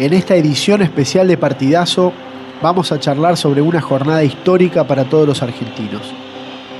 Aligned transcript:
En 0.00 0.14
esta 0.14 0.34
edición 0.34 0.80
especial 0.80 1.28
de 1.28 1.36
Partidazo 1.36 2.14
vamos 2.62 2.90
a 2.90 2.98
charlar 2.98 3.36
sobre 3.36 3.60
una 3.60 3.82
jornada 3.82 4.24
histórica 4.24 4.86
para 4.86 5.04
todos 5.04 5.28
los 5.28 5.42
argentinos. 5.42 6.14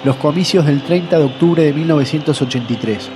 Los 0.05 0.17
comicios 0.17 0.65
del 0.65 0.83
30 0.83 1.19
de 1.19 1.25
octubre 1.25 1.63
de 1.63 1.75
1983. 1.75 3.11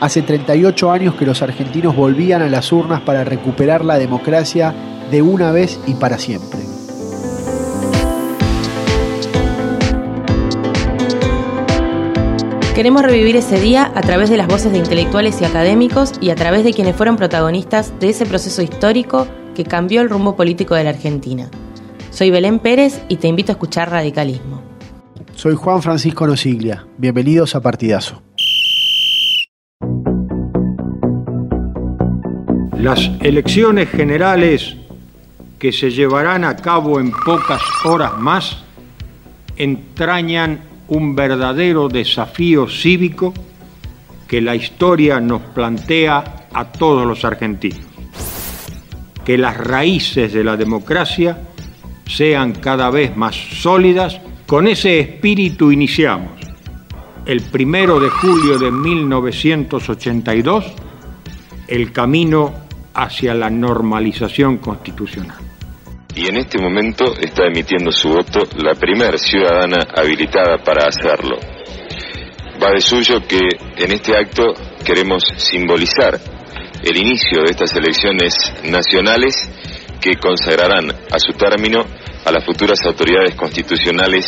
Hace 0.00 0.22
38 0.22 0.90
años 0.90 1.14
que 1.14 1.26
los 1.26 1.42
argentinos 1.42 1.94
volvían 1.94 2.40
a 2.40 2.48
las 2.48 2.72
urnas 2.72 3.02
para 3.02 3.22
recuperar 3.22 3.84
la 3.84 3.98
democracia 3.98 4.74
de 5.10 5.20
una 5.20 5.52
vez 5.52 5.78
y 5.86 5.92
para 5.92 6.16
siempre. 6.16 6.60
Queremos 12.74 13.02
revivir 13.02 13.36
ese 13.36 13.60
día 13.60 13.92
a 13.94 14.00
través 14.00 14.30
de 14.30 14.38
las 14.38 14.48
voces 14.48 14.72
de 14.72 14.78
intelectuales 14.78 15.38
y 15.42 15.44
académicos 15.44 16.14
y 16.18 16.30
a 16.30 16.34
través 16.34 16.64
de 16.64 16.72
quienes 16.72 16.96
fueron 16.96 17.18
protagonistas 17.18 17.92
de 18.00 18.08
ese 18.08 18.24
proceso 18.24 18.62
histórico 18.62 19.26
que 19.54 19.64
cambió 19.64 20.00
el 20.00 20.08
rumbo 20.08 20.36
político 20.36 20.74
de 20.74 20.84
la 20.84 20.90
Argentina. 20.90 21.50
Soy 22.10 22.30
Belén 22.30 22.58
Pérez 22.58 23.02
y 23.08 23.16
te 23.16 23.28
invito 23.28 23.52
a 23.52 23.54
escuchar 23.54 23.90
Radicalismo. 23.90 24.62
Soy 25.34 25.54
Juan 25.54 25.80
Francisco 25.82 26.26
Nosiglia. 26.26 26.86
Bienvenidos 26.98 27.54
a 27.54 27.60
Partidazo. 27.60 28.22
Las 32.78 33.10
elecciones 33.20 33.90
generales 33.90 34.76
que 35.58 35.72
se 35.72 35.90
llevarán 35.90 36.44
a 36.44 36.56
cabo 36.56 36.98
en 36.98 37.12
pocas 37.12 37.60
horas 37.84 38.18
más 38.18 38.64
entrañan 39.56 40.60
un 40.88 41.14
verdadero 41.14 41.88
desafío 41.88 42.68
cívico 42.68 43.34
que 44.26 44.40
la 44.40 44.54
historia 44.54 45.20
nos 45.20 45.42
plantea 45.42 46.46
a 46.52 46.64
todos 46.72 47.06
los 47.06 47.24
argentinos. 47.24 47.89
Que 49.24 49.38
las 49.38 49.56
raíces 49.56 50.32
de 50.32 50.44
la 50.44 50.56
democracia 50.56 51.38
sean 52.06 52.52
cada 52.52 52.90
vez 52.90 53.16
más 53.16 53.36
sólidas. 53.36 54.20
Con 54.46 54.66
ese 54.66 55.00
espíritu 55.00 55.70
iniciamos 55.70 56.40
el 57.26 57.42
primero 57.42 58.00
de 58.00 58.08
julio 58.08 58.58
de 58.58 58.72
1982 58.72 60.72
el 61.68 61.92
camino 61.92 62.54
hacia 62.94 63.34
la 63.34 63.50
normalización 63.50 64.56
constitucional 64.58 65.50
y 66.14 66.28
en 66.28 66.36
este 66.36 66.58
momento 66.58 67.14
está 67.20 67.46
emitiendo 67.46 67.92
su 67.92 68.08
voto 68.08 68.40
la 68.56 68.74
primera 68.74 69.16
ciudadana 69.16 69.86
habilitada 69.96 70.58
para 70.58 70.88
hacerlo. 70.88 71.36
Va 72.62 72.70
de 72.70 72.80
suyo 72.80 73.20
que 73.26 73.38
en 73.76 73.92
este 73.92 74.16
acto 74.16 74.52
queremos 74.84 75.22
simbolizar 75.36 76.20
el 76.82 76.96
inicio 76.96 77.42
de 77.42 77.50
estas 77.50 77.74
elecciones 77.74 78.34
nacionales 78.64 79.34
que 80.00 80.16
consagrarán 80.16 80.90
a 80.90 81.18
su 81.18 81.32
término 81.32 81.84
a 82.24 82.32
las 82.32 82.44
futuras 82.44 82.84
autoridades 82.84 83.34
constitucionales 83.34 84.26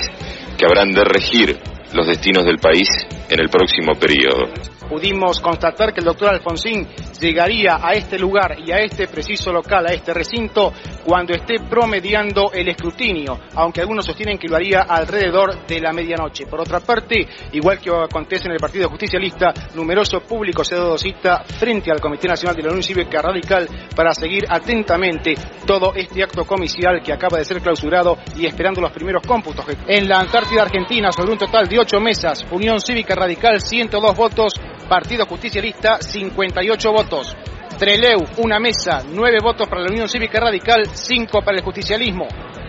que 0.59 0.65
habrán 0.67 0.93
de 0.93 1.05
regir 1.05 1.59
los 1.93 2.07
destinos 2.07 2.45
del 2.45 2.59
país 2.59 2.89
en 3.29 3.41
el 3.41 3.49
próximo 3.49 3.93
periodo 3.99 4.49
pudimos 4.93 5.41
constatar 5.41 5.95
que 5.95 6.01
el 6.01 6.05
doctor 6.05 6.29
Alfonsín 6.29 6.87
llegaría 7.19 7.79
a 7.81 7.93
este 7.93 8.19
lugar 8.19 8.59
y 8.59 8.73
a 8.73 8.77
este 8.77 9.09
preciso 9.09 9.51
local, 9.51 9.87
a 9.87 9.95
este 9.95 10.13
recinto, 10.13 10.71
cuando 11.03 11.33
esté 11.33 11.61
promediando 11.61 12.53
el 12.53 12.69
escrutinio, 12.69 13.41
aunque 13.55 13.81
algunos 13.81 14.05
sostienen 14.05 14.37
que 14.37 14.49
lo 14.49 14.57
haría 14.57 14.83
alrededor 14.83 15.67
de 15.67 15.81
la 15.81 15.95
medianoche. 15.95 16.45
Por 16.45 16.61
otra 16.61 16.81
parte, 16.81 17.27
igual 17.53 17.79
que 17.79 17.91
acontece 17.91 18.49
en 18.49 18.53
el 18.53 18.59
Partido 18.59 18.91
Justicialista, 18.91 19.55
numeroso 19.75 20.21
público 20.21 20.63
se 20.63 20.75
ha 20.75 20.79
dado 20.79 20.99
cita 20.99 21.43
frente 21.43 21.91
al 21.91 22.01
Comité 22.01 22.29
Nacional 22.29 22.55
de 22.55 22.63
la 22.63 22.69
Unión 22.69 22.83
Cívica 22.83 23.23
Radical 23.23 23.67
para 23.97 24.13
seguir 24.13 24.45
atentamente 24.47 25.35
todo 25.67 25.95
este 25.95 26.23
acto 26.23 26.45
comicial 26.45 27.01
que 27.03 27.15
acaba 27.15 27.39
de 27.39 27.47
ser 27.47 27.63
clausurado 27.63 28.19
y 28.37 28.45
esperando 28.45 28.83
los 28.83 28.93
primeros 28.93 29.23
cómputos. 29.27 29.65
En 29.87 30.07
la 30.07 30.19
Antártida 30.19 30.63
Argentina, 30.63 31.11
sobre 31.13 31.33
un 31.33 31.39
total 31.39 31.67
de 31.67 31.79
ocho 31.79 31.99
mesas, 31.99 32.45
Unión 32.51 32.79
Cívica 32.79 33.12
Radical 33.15 33.61
102 33.61 34.17
votos, 34.17 34.55
Partido 34.89 35.27
Justicialista 35.27 35.99
58 36.01 36.93
votos. 36.93 37.37
Treleu, 37.79 38.25
una 38.39 38.59
mesa, 38.61 39.03
9 39.09 39.39
votos 39.43 39.69
para 39.69 39.83
la 39.83 39.89
Unión 39.91 40.09
Cívica 40.09 40.39
Radical, 40.39 40.87
5 40.93 41.41
para 41.43 41.59
el 41.59 41.65
justicialismo. 41.65 42.29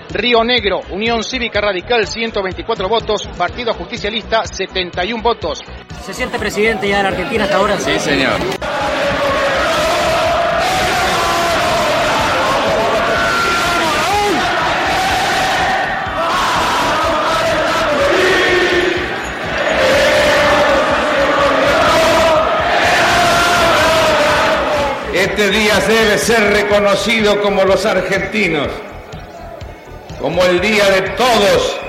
Río 0.09 0.43
Negro, 0.43 0.81
Unión 0.91 1.23
Cívica 1.23 1.59
Radical, 1.59 2.07
124 2.07 2.87
votos. 2.87 3.27
Partido 3.37 3.73
Justicialista, 3.73 4.45
71 4.45 5.21
votos. 5.21 5.59
¿Se 6.03 6.13
siente 6.13 6.37
presidente 6.37 6.87
ya 6.87 6.99
en 6.99 7.05
Argentina 7.07 7.43
hasta 7.45 7.57
ahora? 7.57 7.79
Sí, 7.79 7.97
señor. 7.99 8.39
Este 25.35 25.49
día 25.49 25.79
debe 25.79 26.15
ser 26.19 26.53
reconocido 26.53 27.41
como 27.41 27.63
los 27.63 27.87
argentinos, 27.87 28.67
como 30.21 30.45
el 30.45 30.61
día 30.61 30.87
de 30.91 31.01
todos. 31.01 31.79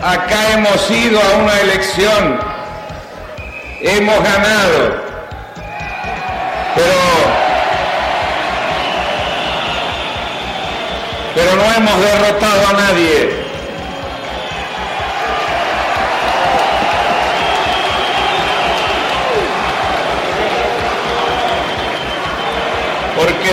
Acá 0.00 0.52
hemos 0.52 0.88
ido 0.92 1.18
a 1.20 1.38
una 1.38 1.60
elección, 1.60 2.38
hemos 3.80 4.22
ganado, 4.22 5.02
pero, 6.76 7.00
pero 11.34 11.56
no 11.56 11.64
hemos 11.64 12.00
derrotado 12.00 12.68
a 12.68 12.72
nadie. 12.74 13.41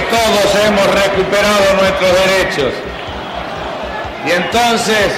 Todos 0.01 0.65
hemos 0.65 0.87
recuperado 1.03 1.73
nuestros 1.79 2.11
derechos. 2.13 2.73
Y 4.25 4.31
entonces 4.31 5.11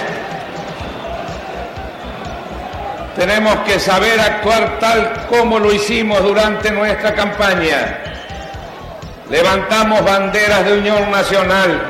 tenemos 3.16 3.56
que 3.68 3.80
saber 3.80 4.20
actuar 4.20 4.80
tal 4.80 5.28
como 5.28 5.59
lo 5.59 5.72
hicimos 5.74 6.24
durante 6.24 6.72
nuestra 6.72 7.14
campaña. 7.14 8.00
Levantamos 9.30 10.03
banderas 10.03 10.66
de 10.66 10.78
unión 10.78 11.09
nacional, 11.09 11.81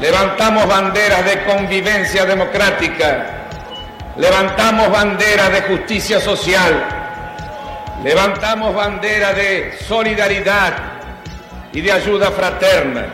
levantamos 0.00 0.66
banderas 0.66 1.24
de 1.24 1.44
convivencia 1.44 2.24
democrática, 2.24 3.26
levantamos 4.16 4.90
banderas 4.90 5.50
de 5.50 5.62
justicia 5.62 6.20
social, 6.20 6.84
levantamos 8.04 8.74
banderas 8.74 9.34
de 9.34 9.78
solidaridad, 9.86 10.95
y 11.76 11.82
de 11.82 11.92
ayuda 11.92 12.30
fraterna. 12.30 13.08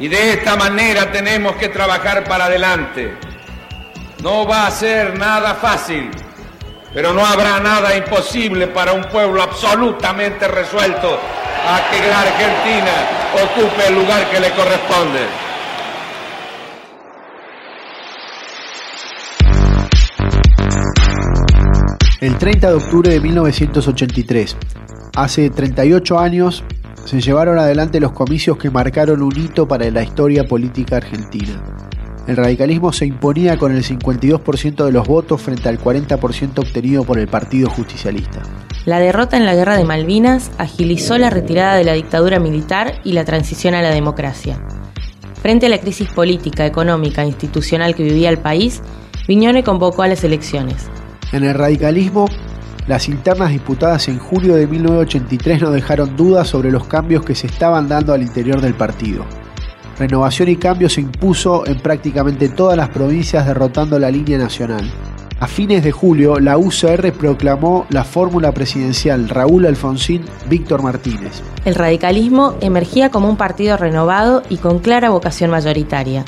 Y 0.00 0.08
de 0.08 0.32
esta 0.32 0.56
manera 0.56 1.12
tenemos 1.12 1.56
que 1.56 1.68
trabajar 1.68 2.24
para 2.24 2.46
adelante. 2.46 3.14
No 4.22 4.46
va 4.46 4.66
a 4.66 4.70
ser 4.70 5.18
nada 5.18 5.54
fácil, 5.56 6.10
pero 6.94 7.12
no 7.12 7.24
habrá 7.24 7.60
nada 7.60 7.94
imposible 7.94 8.68
para 8.68 8.94
un 8.94 9.04
pueblo 9.04 9.42
absolutamente 9.42 10.48
resuelto 10.48 11.18
a 11.66 11.90
que 11.90 12.08
la 12.08 12.20
Argentina 12.20 12.92
ocupe 13.44 13.86
el 13.88 13.94
lugar 13.94 14.30
que 14.30 14.40
le 14.40 14.50
corresponde. 14.52 15.20
El 22.22 22.38
30 22.38 22.68
de 22.68 22.74
octubre 22.74 23.10
de 23.10 23.20
1983, 23.20 24.56
hace 25.14 25.50
38 25.50 26.18
años, 26.18 26.64
se 27.04 27.20
llevaron 27.20 27.58
adelante 27.58 28.00
los 28.00 28.12
comicios 28.12 28.56
que 28.56 28.70
marcaron 28.70 29.22
un 29.22 29.36
hito 29.36 29.66
para 29.66 29.90
la 29.90 30.02
historia 30.02 30.44
política 30.44 30.96
argentina. 30.96 31.62
El 32.26 32.36
radicalismo 32.36 32.92
se 32.92 33.04
imponía 33.04 33.56
con 33.56 33.74
el 33.74 33.82
52% 33.82 34.84
de 34.84 34.92
los 34.92 35.08
votos 35.08 35.42
frente 35.42 35.68
al 35.68 35.80
40% 35.80 36.60
obtenido 36.60 37.04
por 37.04 37.18
el 37.18 37.26
Partido 37.26 37.68
Justicialista. 37.68 38.42
La 38.84 39.00
derrota 39.00 39.36
en 39.36 39.44
la 39.44 39.54
Guerra 39.54 39.76
de 39.76 39.84
Malvinas 39.84 40.52
agilizó 40.58 41.18
la 41.18 41.30
retirada 41.30 41.74
de 41.74 41.84
la 41.84 41.94
dictadura 41.94 42.38
militar 42.38 43.00
y 43.04 43.12
la 43.12 43.24
transición 43.24 43.74
a 43.74 43.82
la 43.82 43.90
democracia. 43.90 44.64
Frente 45.40 45.66
a 45.66 45.68
la 45.68 45.78
crisis 45.78 46.08
política, 46.08 46.64
económica 46.64 47.22
e 47.22 47.26
institucional 47.26 47.96
que 47.96 48.04
vivía 48.04 48.28
el 48.28 48.38
país, 48.38 48.80
Viñone 49.26 49.64
convocó 49.64 50.02
a 50.02 50.08
las 50.08 50.22
elecciones. 50.22 50.88
En 51.32 51.42
el 51.42 51.54
radicalismo 51.54 52.26
las 52.88 53.08
internas 53.08 53.50
disputadas 53.50 54.08
en 54.08 54.18
julio 54.18 54.56
de 54.56 54.66
1983 54.66 55.62
no 55.62 55.70
dejaron 55.70 56.16
dudas 56.16 56.48
sobre 56.48 56.72
los 56.72 56.86
cambios 56.86 57.24
que 57.24 57.36
se 57.36 57.46
estaban 57.46 57.88
dando 57.88 58.12
al 58.12 58.22
interior 58.22 58.60
del 58.60 58.74
partido. 58.74 59.24
Renovación 59.98 60.48
y 60.48 60.56
Cambio 60.56 60.88
se 60.88 61.00
impuso 61.00 61.64
en 61.66 61.78
prácticamente 61.78 62.48
todas 62.48 62.76
las 62.76 62.88
provincias 62.88 63.46
derrotando 63.46 63.98
la 64.00 64.10
línea 64.10 64.36
nacional. 64.36 64.90
A 65.38 65.46
fines 65.46 65.84
de 65.84 65.92
julio, 65.92 66.40
la 66.40 66.58
UCR 66.58 67.12
proclamó 67.12 67.86
la 67.90 68.02
fórmula 68.02 68.52
presidencial 68.52 69.28
Raúl 69.28 69.66
Alfonsín 69.66 70.24
Víctor 70.48 70.82
Martínez. 70.82 71.42
El 71.64 71.74
radicalismo 71.74 72.54
emergía 72.60 73.10
como 73.10 73.28
un 73.28 73.36
partido 73.36 73.76
renovado 73.76 74.42
y 74.48 74.56
con 74.56 74.80
clara 74.80 75.10
vocación 75.10 75.50
mayoritaria. 75.50 76.24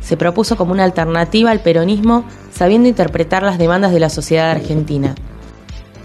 Se 0.00 0.16
propuso 0.16 0.56
como 0.56 0.72
una 0.72 0.84
alternativa 0.84 1.50
al 1.50 1.60
peronismo, 1.60 2.24
sabiendo 2.52 2.88
interpretar 2.88 3.42
las 3.42 3.58
demandas 3.58 3.92
de 3.92 4.00
la 4.00 4.10
sociedad 4.10 4.50
argentina. 4.50 5.14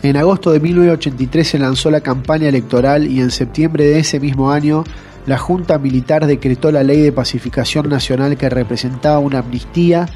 En 0.04 0.18
agosto 0.18 0.52
de 0.52 0.60
1983 0.60 1.48
se 1.48 1.60
lanzó 1.60 1.90
la 1.90 2.02
campaña 2.02 2.50
electoral 2.50 3.08
y 3.10 3.22
en 3.22 3.32
septiembre 3.32 3.86
de 3.86 4.00
ese 4.00 4.20
mismo 4.20 4.52
año 4.52 4.84
la 5.26 5.38
Junta 5.38 5.78
Militar 5.78 6.28
decretó 6.28 6.74
la 6.74 6.84
Ley 6.84 7.00
de 7.00 7.14
Pacificación 7.14 7.88
Nacional 7.88 8.36
que 8.36 8.50
representaba 8.50 9.20
una 9.20 9.40
amnistía 9.40 10.10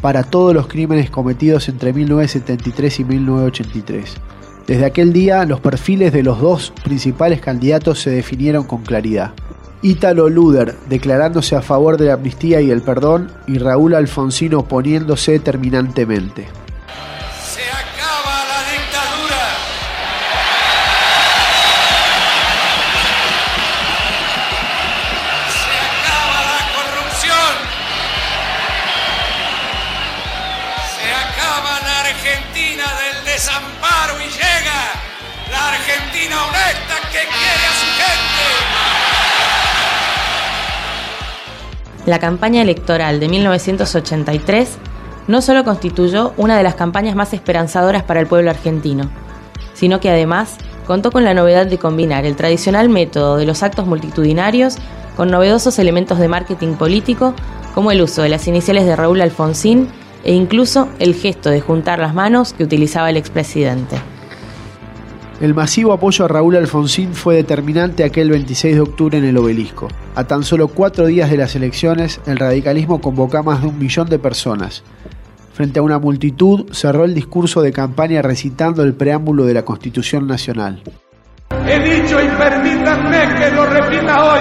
para 0.00 0.22
todos 0.22 0.54
los 0.54 0.68
crímenes 0.68 1.10
cometidos 1.10 1.68
entre 1.68 1.92
1973 1.92 3.00
y 3.00 3.04
1983. 3.04 4.14
Desde 4.68 4.84
aquel 4.84 5.12
día, 5.12 5.44
los 5.44 5.58
perfiles 5.58 6.12
de 6.12 6.22
los 6.22 6.40
dos 6.40 6.72
principales 6.84 7.40
candidatos 7.40 8.00
se 8.00 8.10
definieron 8.10 8.62
con 8.62 8.82
claridad. 8.82 9.32
Ítalo 9.82 10.28
Luder 10.28 10.76
declarándose 10.88 11.56
a 11.56 11.62
favor 11.62 11.96
de 11.96 12.06
la 12.06 12.12
amnistía 12.12 12.60
y 12.60 12.70
el 12.70 12.82
perdón, 12.82 13.32
y 13.48 13.58
Raúl 13.58 13.96
Alfonsín 13.96 14.54
oponiéndose 14.54 15.40
terminantemente. 15.40 16.46
La 42.04 42.18
campaña 42.18 42.62
electoral 42.62 43.20
de 43.20 43.28
1983 43.28 44.76
no 45.28 45.40
solo 45.40 45.62
constituyó 45.62 46.32
una 46.36 46.56
de 46.56 46.64
las 46.64 46.74
campañas 46.74 47.14
más 47.14 47.32
esperanzadoras 47.32 48.02
para 48.02 48.18
el 48.18 48.26
pueblo 48.26 48.50
argentino, 48.50 49.08
sino 49.72 50.00
que 50.00 50.10
además 50.10 50.56
contó 50.86 51.12
con 51.12 51.22
la 51.22 51.32
novedad 51.32 51.66
de 51.66 51.78
combinar 51.78 52.24
el 52.24 52.34
tradicional 52.34 52.88
método 52.88 53.36
de 53.36 53.46
los 53.46 53.62
actos 53.62 53.86
multitudinarios 53.86 54.78
con 55.16 55.30
novedosos 55.30 55.78
elementos 55.78 56.18
de 56.18 56.26
marketing 56.26 56.74
político 56.74 57.34
como 57.72 57.92
el 57.92 58.02
uso 58.02 58.22
de 58.22 58.30
las 58.30 58.48
iniciales 58.48 58.84
de 58.84 58.96
Raúl 58.96 59.20
Alfonsín 59.20 59.88
e 60.24 60.32
incluso 60.32 60.88
el 60.98 61.14
gesto 61.14 61.50
de 61.50 61.60
juntar 61.60 62.00
las 62.00 62.14
manos 62.14 62.52
que 62.52 62.64
utilizaba 62.64 63.10
el 63.10 63.16
expresidente. 63.16 63.96
El 65.42 65.54
masivo 65.54 65.92
apoyo 65.92 66.24
a 66.24 66.28
Raúl 66.28 66.54
Alfonsín 66.54 67.14
fue 67.14 67.34
determinante 67.34 68.04
aquel 68.04 68.30
26 68.30 68.76
de 68.76 68.80
octubre 68.80 69.18
en 69.18 69.24
el 69.24 69.36
obelisco. 69.36 69.88
A 70.14 70.22
tan 70.22 70.44
solo 70.44 70.68
cuatro 70.68 71.06
días 71.06 71.28
de 71.32 71.36
las 71.36 71.56
elecciones, 71.56 72.20
el 72.26 72.38
radicalismo 72.38 73.00
convocó 73.00 73.38
a 73.38 73.42
más 73.42 73.60
de 73.60 73.66
un 73.66 73.76
millón 73.76 74.08
de 74.08 74.20
personas. 74.20 74.84
Frente 75.52 75.80
a 75.80 75.82
una 75.82 75.98
multitud, 75.98 76.72
cerró 76.72 77.04
el 77.04 77.12
discurso 77.12 77.60
de 77.60 77.72
campaña 77.72 78.22
recitando 78.22 78.84
el 78.84 78.94
preámbulo 78.94 79.44
de 79.44 79.54
la 79.54 79.64
Constitución 79.64 80.28
Nacional. 80.28 80.80
He 81.66 81.80
dicho 81.80 82.22
y 82.22 82.28
permítanme 82.28 83.34
que 83.36 83.50
lo 83.50 83.66
repita 83.66 84.24
hoy, 84.24 84.40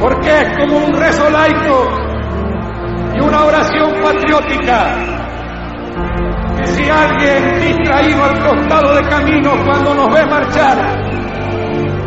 porque 0.00 0.40
es 0.40 0.58
como 0.58 0.84
un 0.86 0.92
rezo 0.94 1.30
laico 1.30 1.88
y 3.14 3.20
una 3.20 3.44
oración 3.44 3.92
patriótica 4.02 5.10
si 6.74 6.88
alguien 6.88 7.60
distraído 7.60 8.24
al 8.24 8.38
costado 8.40 8.94
de 8.94 9.08
camino 9.08 9.52
cuando 9.64 9.94
nos 9.94 10.14
ve 10.14 10.26
marchar, 10.26 10.76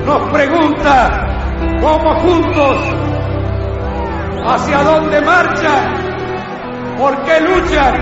nos 0.05 0.31
pregunta 0.31 1.27
cómo 1.81 2.19
juntos, 2.21 2.77
hacia 4.45 4.83
dónde 4.83 5.21
marchan, 5.21 5.93
por 6.97 7.23
qué 7.23 7.39
luchan, 7.41 7.93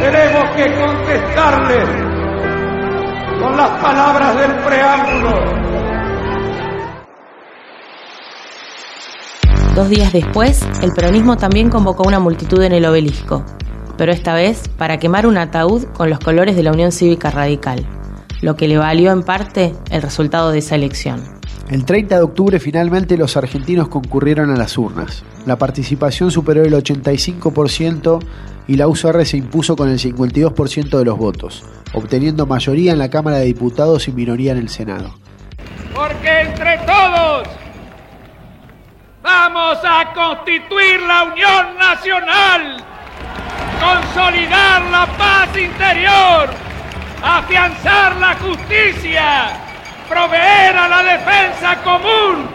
tenemos 0.00 0.56
que 0.56 0.74
contestarle 0.74 2.10
con 3.40 3.56
las 3.56 3.70
palabras 3.82 4.36
del 4.38 4.54
preámbulo. 4.56 5.60
Dos 9.74 9.88
días 9.88 10.12
después, 10.12 10.66
el 10.82 10.92
peronismo 10.92 11.36
también 11.36 11.70
convocó 11.70 12.02
una 12.06 12.18
multitud 12.18 12.62
en 12.62 12.72
el 12.72 12.84
obelisco, 12.84 13.44
pero 14.00 14.12
esta 14.12 14.32
vez 14.32 14.66
para 14.78 14.98
quemar 14.98 15.26
un 15.26 15.36
ataúd 15.36 15.84
con 15.92 16.08
los 16.08 16.20
colores 16.20 16.56
de 16.56 16.62
la 16.62 16.72
Unión 16.72 16.90
Cívica 16.90 17.30
Radical, 17.30 17.84
lo 18.40 18.56
que 18.56 18.66
le 18.66 18.78
valió 18.78 19.12
en 19.12 19.22
parte 19.22 19.74
el 19.90 20.00
resultado 20.00 20.52
de 20.52 20.60
esa 20.60 20.74
elección. 20.74 21.22
El 21.68 21.84
30 21.84 22.16
de 22.16 22.22
octubre 22.22 22.58
finalmente 22.60 23.18
los 23.18 23.36
argentinos 23.36 23.88
concurrieron 23.88 24.48
a 24.50 24.56
las 24.56 24.78
urnas. 24.78 25.22
La 25.44 25.58
participación 25.58 26.30
superó 26.30 26.62
el 26.62 26.72
85% 26.72 28.24
y 28.68 28.76
la 28.76 28.88
UCR 28.88 29.26
se 29.26 29.36
impuso 29.36 29.76
con 29.76 29.90
el 29.90 29.98
52% 29.98 30.98
de 30.98 31.04
los 31.04 31.18
votos, 31.18 31.62
obteniendo 31.92 32.46
mayoría 32.46 32.92
en 32.92 32.98
la 33.00 33.10
Cámara 33.10 33.36
de 33.36 33.44
Diputados 33.44 34.08
y 34.08 34.12
minoría 34.12 34.52
en 34.52 34.58
el 34.60 34.70
Senado. 34.70 35.14
Porque 35.94 36.40
entre 36.40 36.78
todos 36.86 37.48
vamos 39.22 39.76
a 39.84 40.10
constituir 40.14 41.02
la 41.02 41.24
Unión 41.24 41.78
Nacional 41.78 42.86
consolidar 43.80 44.82
la 44.82 45.06
paz 45.06 45.56
interior, 45.56 46.50
afianzar 47.22 48.16
la 48.16 48.34
justicia, 48.36 49.48
proveer 50.08 50.76
a 50.76 50.88
la 50.88 51.02
defensa 51.02 51.76
común, 51.82 52.48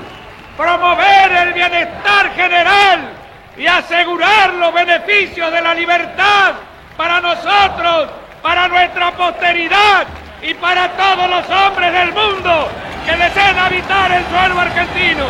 promover 0.58 1.32
el 1.32 1.54
bienestar 1.54 2.34
general 2.36 3.10
y 3.58 3.68
asegurar 3.68 4.54
los 4.54 4.74
beneficios 4.74 5.52
de 5.52 5.62
la 5.62 5.74
libertad 5.74 6.54
para 6.98 7.22
nosotros, 7.22 8.10
para 8.42 8.68
nuestra 8.68 9.12
posteridad 9.12 10.06
y 10.42 10.54
para 10.54 10.90
todos 10.90 11.30
los 11.30 11.50
hombres 11.50 11.92
del 11.92 12.14
mundo 12.14 12.70
que 13.06 13.16
deseen 13.16 13.58
habitar 13.58 14.12
el 14.12 14.24
suelo 14.26 14.60
argentino. 14.60 15.26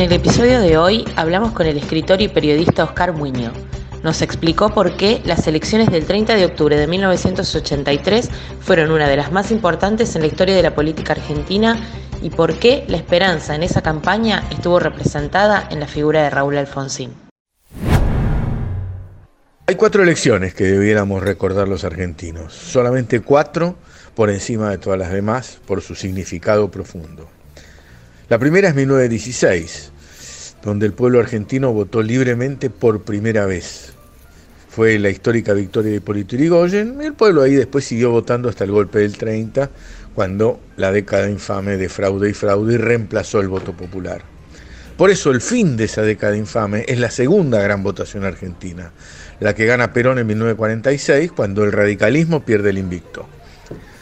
En 0.00 0.06
el 0.06 0.12
episodio 0.14 0.62
de 0.62 0.78
hoy 0.78 1.04
hablamos 1.14 1.52
con 1.52 1.66
el 1.66 1.76
escritor 1.76 2.22
y 2.22 2.28
periodista 2.28 2.84
Oscar 2.84 3.12
Muño. 3.12 3.52
Nos 4.02 4.22
explicó 4.22 4.72
por 4.72 4.96
qué 4.96 5.20
las 5.26 5.46
elecciones 5.46 5.90
del 5.90 6.06
30 6.06 6.36
de 6.36 6.46
octubre 6.46 6.74
de 6.74 6.86
1983 6.86 8.30
fueron 8.60 8.92
una 8.92 9.06
de 9.06 9.16
las 9.18 9.30
más 9.30 9.50
importantes 9.50 10.16
en 10.16 10.22
la 10.22 10.28
historia 10.28 10.56
de 10.56 10.62
la 10.62 10.74
política 10.74 11.12
argentina 11.12 11.78
y 12.22 12.30
por 12.30 12.54
qué 12.54 12.86
la 12.88 12.96
esperanza 12.96 13.54
en 13.54 13.62
esa 13.62 13.82
campaña 13.82 14.42
estuvo 14.50 14.80
representada 14.80 15.68
en 15.70 15.80
la 15.80 15.86
figura 15.86 16.22
de 16.22 16.30
Raúl 16.30 16.56
Alfonsín. 16.56 17.12
Hay 19.66 19.74
cuatro 19.74 20.02
elecciones 20.02 20.54
que 20.54 20.64
debiéramos 20.64 21.22
recordar 21.22 21.68
los 21.68 21.84
argentinos, 21.84 22.54
solamente 22.54 23.20
cuatro 23.20 23.76
por 24.14 24.30
encima 24.30 24.70
de 24.70 24.78
todas 24.78 24.98
las 24.98 25.12
demás 25.12 25.58
por 25.66 25.82
su 25.82 25.94
significado 25.94 26.70
profundo. 26.70 27.28
La 28.30 28.38
primera 28.38 28.68
es 28.68 28.76
1916, 28.76 29.90
donde 30.62 30.86
el 30.86 30.92
pueblo 30.92 31.18
argentino 31.18 31.72
votó 31.72 32.00
libremente 32.00 32.70
por 32.70 33.02
primera 33.02 33.44
vez. 33.44 33.92
Fue 34.68 35.00
la 35.00 35.10
histórica 35.10 35.52
victoria 35.52 35.90
de 35.90 35.96
Hipólito 35.96 36.36
Yrigoyen 36.36 36.98
y 37.02 37.06
el 37.06 37.14
pueblo 37.14 37.42
ahí 37.42 37.56
después 37.56 37.84
siguió 37.84 38.12
votando 38.12 38.48
hasta 38.48 38.62
el 38.62 38.70
golpe 38.70 39.00
del 39.00 39.18
30, 39.18 39.68
cuando 40.14 40.60
la 40.76 40.92
década 40.92 41.28
infame 41.28 41.76
de 41.76 41.88
fraude 41.88 42.30
y 42.30 42.32
fraude 42.32 42.78
reemplazó 42.78 43.40
el 43.40 43.48
voto 43.48 43.72
popular. 43.72 44.22
Por 44.96 45.10
eso 45.10 45.32
el 45.32 45.40
fin 45.40 45.76
de 45.76 45.86
esa 45.86 46.02
década 46.02 46.36
infame 46.36 46.84
es 46.86 47.00
la 47.00 47.10
segunda 47.10 47.60
gran 47.60 47.82
votación 47.82 48.24
argentina, 48.24 48.92
la 49.40 49.56
que 49.56 49.66
gana 49.66 49.92
Perón 49.92 50.20
en 50.20 50.28
1946, 50.28 51.32
cuando 51.32 51.64
el 51.64 51.72
radicalismo 51.72 52.44
pierde 52.44 52.70
el 52.70 52.78
invicto. 52.78 53.26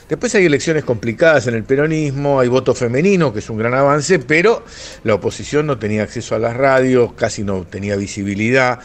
Después 0.09 0.35
hay 0.35 0.47
elecciones 0.47 0.85
complicadas 0.85 1.47
en 1.49 1.55
el 1.55 1.65
peronismo, 1.65 2.41
hay 2.41 2.49
voto 2.49 2.75
femenino, 2.75 3.31
que 3.33 3.41
es 3.41 3.50
un 3.50 3.59
gran 3.59 3.75
avance, 3.75 4.19
pero 4.19 4.65
la 5.05 5.15
oposición 5.15 5.67
no 5.67 5.79
tenía 5.79 6.03
acceso 6.03 6.35
a 6.35 6.38
las 6.38 6.57
radios, 6.57 7.12
casi 7.12 7.43
no 7.43 7.65
tenía 7.65 7.95
visibilidad, 7.97 8.81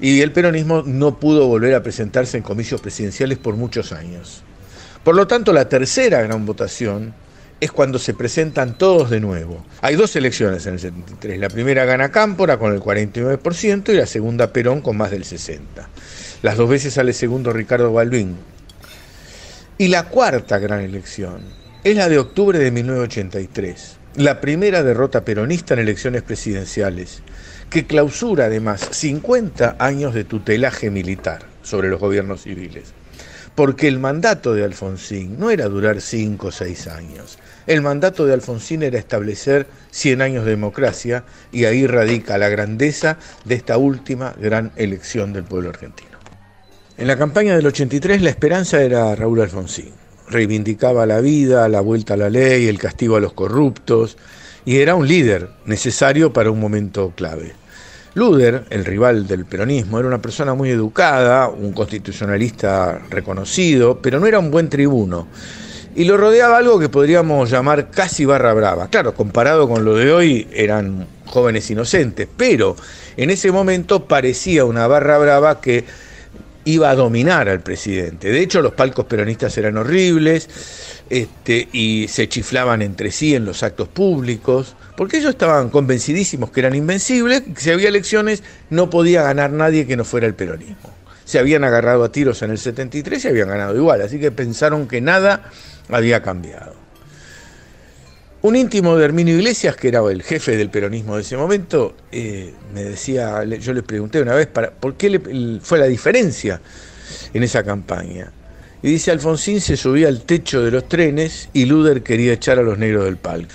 y 0.00 0.20
el 0.20 0.30
peronismo 0.30 0.82
no 0.86 1.18
pudo 1.18 1.48
volver 1.48 1.74
a 1.74 1.82
presentarse 1.82 2.36
en 2.36 2.44
comicios 2.44 2.80
presidenciales 2.80 3.38
por 3.38 3.56
muchos 3.56 3.90
años. 3.90 4.44
Por 5.02 5.16
lo 5.16 5.26
tanto, 5.26 5.52
la 5.52 5.68
tercera 5.68 6.22
gran 6.22 6.46
votación 6.46 7.14
es 7.58 7.72
cuando 7.72 7.98
se 7.98 8.14
presentan 8.14 8.78
todos 8.78 9.10
de 9.10 9.18
nuevo. 9.18 9.64
Hay 9.80 9.96
dos 9.96 10.14
elecciones 10.14 10.66
en 10.66 10.74
el 10.74 10.80
73. 10.80 11.38
La 11.40 11.48
primera 11.48 11.84
gana 11.84 12.10
Cámpora 12.10 12.58
con 12.58 12.72
el 12.72 12.80
49% 12.80 13.92
y 13.92 13.96
la 13.96 14.06
segunda 14.06 14.52
Perón 14.52 14.82
con 14.82 14.96
más 14.96 15.10
del 15.10 15.24
60%. 15.24 15.58
Las 16.42 16.56
dos 16.56 16.70
veces 16.70 16.94
sale 16.94 17.12
segundo 17.12 17.52
Ricardo 17.52 17.92
Balbín 17.92 18.36
y 19.80 19.88
la 19.88 20.02
cuarta 20.02 20.58
gran 20.58 20.80
elección 20.80 21.40
es 21.84 21.96
la 21.96 22.10
de 22.10 22.18
octubre 22.18 22.58
de 22.58 22.70
1983, 22.70 23.96
la 24.16 24.38
primera 24.38 24.82
derrota 24.82 25.24
peronista 25.24 25.72
en 25.72 25.80
elecciones 25.80 26.20
presidenciales, 26.20 27.22
que 27.70 27.86
clausura 27.86 28.44
además 28.44 28.86
50 28.90 29.76
años 29.78 30.12
de 30.12 30.24
tutelaje 30.24 30.90
militar 30.90 31.44
sobre 31.62 31.88
los 31.88 31.98
gobiernos 31.98 32.42
civiles. 32.42 32.92
Porque 33.54 33.88
el 33.88 33.98
mandato 33.98 34.52
de 34.52 34.64
Alfonsín 34.64 35.40
no 35.40 35.50
era 35.50 35.64
durar 35.64 36.02
5 36.02 36.48
o 36.48 36.52
6 36.52 36.86
años. 36.88 37.38
El 37.66 37.80
mandato 37.80 38.26
de 38.26 38.34
Alfonsín 38.34 38.82
era 38.82 38.98
establecer 38.98 39.66
100 39.92 40.20
años 40.20 40.44
de 40.44 40.50
democracia 40.50 41.24
y 41.52 41.64
ahí 41.64 41.86
radica 41.86 42.36
la 42.36 42.50
grandeza 42.50 43.16
de 43.46 43.54
esta 43.54 43.78
última 43.78 44.34
gran 44.38 44.72
elección 44.76 45.32
del 45.32 45.44
pueblo 45.44 45.70
argentino. 45.70 46.09
En 47.00 47.06
la 47.06 47.16
campaña 47.16 47.56
del 47.56 47.66
83 47.66 48.20
la 48.20 48.28
esperanza 48.28 48.82
era 48.82 49.16
Raúl 49.16 49.40
Alfonsín. 49.40 49.90
Reivindicaba 50.28 51.06
la 51.06 51.22
vida, 51.22 51.66
la 51.66 51.80
vuelta 51.80 52.12
a 52.12 52.18
la 52.18 52.28
ley, 52.28 52.68
el 52.68 52.78
castigo 52.78 53.16
a 53.16 53.20
los 53.20 53.32
corruptos 53.32 54.18
y 54.66 54.80
era 54.80 54.94
un 54.94 55.08
líder 55.08 55.48
necesario 55.64 56.34
para 56.34 56.50
un 56.50 56.60
momento 56.60 57.14
clave. 57.16 57.54
Luder, 58.12 58.64
el 58.68 58.84
rival 58.84 59.26
del 59.26 59.46
peronismo, 59.46 59.98
era 59.98 60.08
una 60.08 60.20
persona 60.20 60.52
muy 60.52 60.68
educada, 60.68 61.48
un 61.48 61.72
constitucionalista 61.72 63.00
reconocido, 63.08 64.02
pero 64.02 64.20
no 64.20 64.26
era 64.26 64.38
un 64.38 64.50
buen 64.50 64.68
tribuno. 64.68 65.26
Y 65.96 66.04
lo 66.04 66.18
rodeaba 66.18 66.58
algo 66.58 66.78
que 66.78 66.90
podríamos 66.90 67.48
llamar 67.48 67.90
casi 67.90 68.26
barra 68.26 68.52
brava. 68.52 68.88
Claro, 68.88 69.14
comparado 69.14 69.66
con 69.66 69.86
lo 69.86 69.96
de 69.96 70.12
hoy, 70.12 70.48
eran 70.52 71.06
jóvenes 71.24 71.70
inocentes, 71.70 72.28
pero 72.36 72.76
en 73.16 73.30
ese 73.30 73.50
momento 73.50 74.04
parecía 74.04 74.66
una 74.66 74.86
barra 74.86 75.16
brava 75.16 75.62
que 75.62 75.86
iba 76.64 76.90
a 76.90 76.94
dominar 76.94 77.48
al 77.48 77.60
presidente. 77.60 78.30
De 78.30 78.40
hecho, 78.40 78.62
los 78.62 78.74
palcos 78.74 79.06
peronistas 79.06 79.56
eran 79.58 79.76
horribles 79.76 80.48
este, 81.08 81.68
y 81.72 82.06
se 82.08 82.28
chiflaban 82.28 82.82
entre 82.82 83.10
sí 83.10 83.34
en 83.34 83.44
los 83.44 83.62
actos 83.62 83.88
públicos, 83.88 84.76
porque 84.96 85.18
ellos 85.18 85.30
estaban 85.30 85.70
convencidísimos 85.70 86.50
que 86.50 86.60
eran 86.60 86.74
invencibles, 86.74 87.42
que 87.42 87.60
si 87.60 87.70
había 87.70 87.88
elecciones 87.88 88.42
no 88.68 88.90
podía 88.90 89.22
ganar 89.22 89.50
nadie 89.50 89.86
que 89.86 89.96
no 89.96 90.04
fuera 90.04 90.26
el 90.26 90.34
peronismo. 90.34 90.94
Se 91.24 91.38
habían 91.38 91.64
agarrado 91.64 92.04
a 92.04 92.12
tiros 92.12 92.42
en 92.42 92.50
el 92.50 92.58
73 92.58 93.24
y 93.24 93.28
habían 93.28 93.48
ganado 93.48 93.76
igual, 93.76 94.02
así 94.02 94.18
que 94.18 94.30
pensaron 94.32 94.88
que 94.88 95.00
nada 95.00 95.50
había 95.88 96.22
cambiado. 96.22 96.79
Un 98.42 98.56
íntimo 98.56 98.96
de 98.96 99.04
Herminio 99.04 99.36
Iglesias, 99.36 99.76
que 99.76 99.88
era 99.88 100.00
el 100.10 100.22
jefe 100.22 100.56
del 100.56 100.70
peronismo 100.70 101.16
de 101.16 101.20
ese 101.20 101.36
momento, 101.36 101.94
eh, 102.10 102.54
me 102.72 102.84
decía, 102.84 103.44
yo 103.44 103.74
le 103.74 103.82
pregunté 103.82 104.22
una 104.22 104.34
vez, 104.34 104.46
¿por 104.46 104.94
qué 104.94 105.60
fue 105.62 105.78
la 105.78 105.84
diferencia 105.84 106.58
en 107.34 107.42
esa 107.42 107.62
campaña? 107.62 108.32
Y 108.82 108.92
dice, 108.92 109.10
Alfonsín 109.10 109.60
se 109.60 109.76
subía 109.76 110.08
al 110.08 110.22
techo 110.22 110.62
de 110.62 110.70
los 110.70 110.88
trenes 110.88 111.50
y 111.52 111.66
Luder 111.66 112.02
quería 112.02 112.32
echar 112.32 112.58
a 112.58 112.62
los 112.62 112.78
negros 112.78 113.04
del 113.04 113.18
palco. 113.18 113.52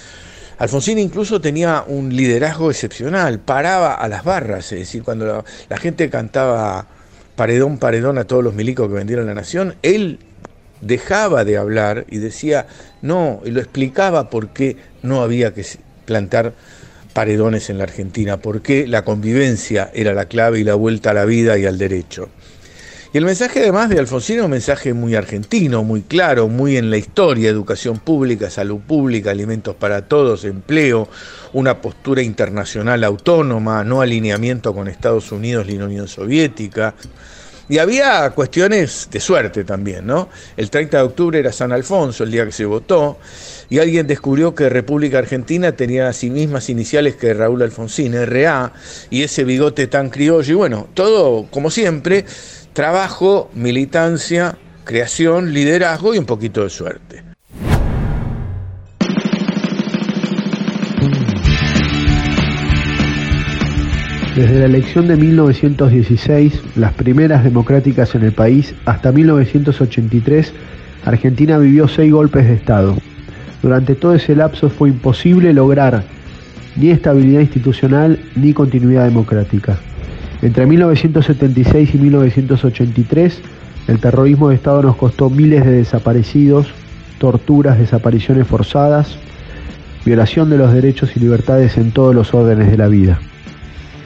Alfonsín 0.60 1.00
incluso 1.00 1.42
tenía 1.42 1.84
un 1.88 2.16
liderazgo 2.16 2.70
excepcional, 2.70 3.40
paraba 3.40 3.96
a 3.96 4.08
las 4.08 4.24
barras, 4.24 4.72
es 4.72 4.80
decir, 4.82 5.02
cuando 5.02 5.26
la, 5.26 5.44
la 5.68 5.78
gente 5.78 6.12
cantaba 6.12 6.86
paredón, 7.36 7.80
paredón 7.80 8.20
a 8.20 8.26
todos 8.26 8.44
los 8.44 8.54
milicos 8.54 8.88
que 8.88 8.94
vendieron 8.94 9.26
la 9.26 9.34
nación, 9.34 9.76
él 9.82 10.20
dejaba 10.86 11.44
de 11.44 11.58
hablar 11.58 12.06
y 12.10 12.20
decía 12.20 12.68
no, 13.02 13.42
y 13.46 13.52
lo 13.52 13.60
explicaba 13.60 14.30
por 14.30 14.50
qué 14.50 14.78
no 15.02 15.22
había 15.22 15.54
que 15.54 15.66
plantar 16.06 16.54
paredones 17.14 17.70
en 17.70 17.78
la 17.78 17.86
Argentina, 17.86 18.38
por 18.38 18.62
qué 18.62 18.88
la 18.88 19.04
convivencia 19.04 19.90
era 19.94 20.14
la 20.14 20.26
clave 20.26 20.60
y 20.60 20.64
la 20.64 20.76
vuelta 20.76 21.12
a 21.12 21.14
la 21.14 21.26
vida 21.26 21.58
y 21.58 21.66
al 21.66 21.78
derecho. 21.78 22.30
Y 23.14 23.18
el 23.18 23.24
mensaje 23.24 23.62
además 23.62 23.88
de 23.90 23.98
Alfonsín 23.98 24.40
es 24.40 24.44
un 24.44 24.52
mensaje 24.52 24.94
muy 24.94 25.16
argentino, 25.16 25.86
muy 25.86 26.02
claro, 26.02 26.50
muy 26.50 26.76
en 26.76 26.90
la 26.90 26.98
historia, 26.98 27.50
educación 27.50 28.00
pública, 28.00 28.50
salud 28.50 28.82
pública, 28.82 29.32
alimentos 29.32 29.74
para 29.74 30.02
todos, 30.02 30.44
empleo, 30.44 31.08
una 31.54 31.80
postura 31.82 32.22
internacional 32.22 33.06
autónoma, 33.06 33.86
no 33.86 34.02
alineamiento 34.02 34.74
con 34.74 34.90
Estados 34.90 35.32
Unidos 35.32 35.68
ni 35.68 35.78
la 35.78 35.86
Unión 35.86 36.10
Soviética. 36.10 36.94
Y 37.68 37.80
había 37.80 38.30
cuestiones 38.30 39.08
de 39.12 39.20
suerte 39.20 39.64
también, 39.64 40.06
¿no? 40.06 40.30
El 40.56 40.70
30 40.70 40.98
de 40.98 41.04
octubre 41.04 41.40
era 41.40 41.52
San 41.52 41.72
Alfonso, 41.72 42.24
el 42.24 42.32
día 42.32 42.46
que 42.46 42.52
se 42.52 42.66
votó, 42.66 43.18
y 43.70 43.80
alguien 43.80 44.06
descubrió 44.06 44.54
que 44.54 44.70
República 44.70 45.18
Argentina 45.18 45.72
tenía 45.72 46.06
las 46.06 46.24
mismas 46.24 46.70
iniciales 46.70 47.16
que 47.16 47.34
Raúl 47.34 47.64
Alfonsín, 47.64 48.14
RA, 48.14 48.72
y 49.10 49.24
ese 49.24 49.44
bigote 49.44 49.88
tan 49.88 50.12
criollo, 50.12 50.52
y 50.52 50.56
bueno, 50.56 50.88
todo 50.94 51.48
como 51.50 51.72
siempre, 51.72 52.26
trabajo, 52.74 53.50
militancia, 53.56 54.58
creación, 54.84 55.52
liderazgo 55.52 56.14
y 56.14 56.20
un 56.20 56.26
poquito 56.26 56.64
de 56.64 56.70
suerte. 56.70 57.25
Desde 64.36 64.60
la 64.60 64.66
elección 64.66 65.08
de 65.08 65.16
1916, 65.16 66.62
las 66.76 66.92
primeras 66.92 67.46
democráticas 67.46 68.16
en 68.16 68.24
el 68.24 68.34
país, 68.34 68.76
hasta 68.84 69.14
1983, 69.14 70.52
Argentina 71.06 71.58
vivió 71.58 71.88
seis 71.88 72.12
golpes 72.12 72.46
de 72.46 72.56
Estado. 72.56 72.98
Durante 73.62 73.96
todo 73.96 74.14
ese 74.14 74.36
lapso 74.36 74.70
fue 74.70 74.90
imposible 74.90 75.54
lograr 75.54 76.04
ni 76.76 76.90
estabilidad 76.90 77.40
institucional 77.40 78.20
ni 78.36 78.52
continuidad 78.52 79.06
democrática. 79.06 79.78
Entre 80.42 80.66
1976 80.66 81.96
y 81.96 81.98
1983, 81.98 83.42
el 83.88 84.00
terrorismo 84.00 84.50
de 84.50 84.56
Estado 84.56 84.84
nos 84.84 84.98
costó 84.98 85.30
miles 85.30 85.64
de 85.64 85.72
desaparecidos, 85.72 86.68
torturas, 87.20 87.80
desapariciones 87.80 88.46
forzadas, 88.46 89.18
violación 90.06 90.50
de 90.50 90.58
los 90.58 90.74
derechos 90.74 91.16
y 91.16 91.22
libertades 91.22 91.78
en 91.78 91.92
todos 91.92 92.14
los 92.14 92.34
órdenes 92.34 92.70
de 92.70 92.76
la 92.78 92.90
vida. 92.90 93.18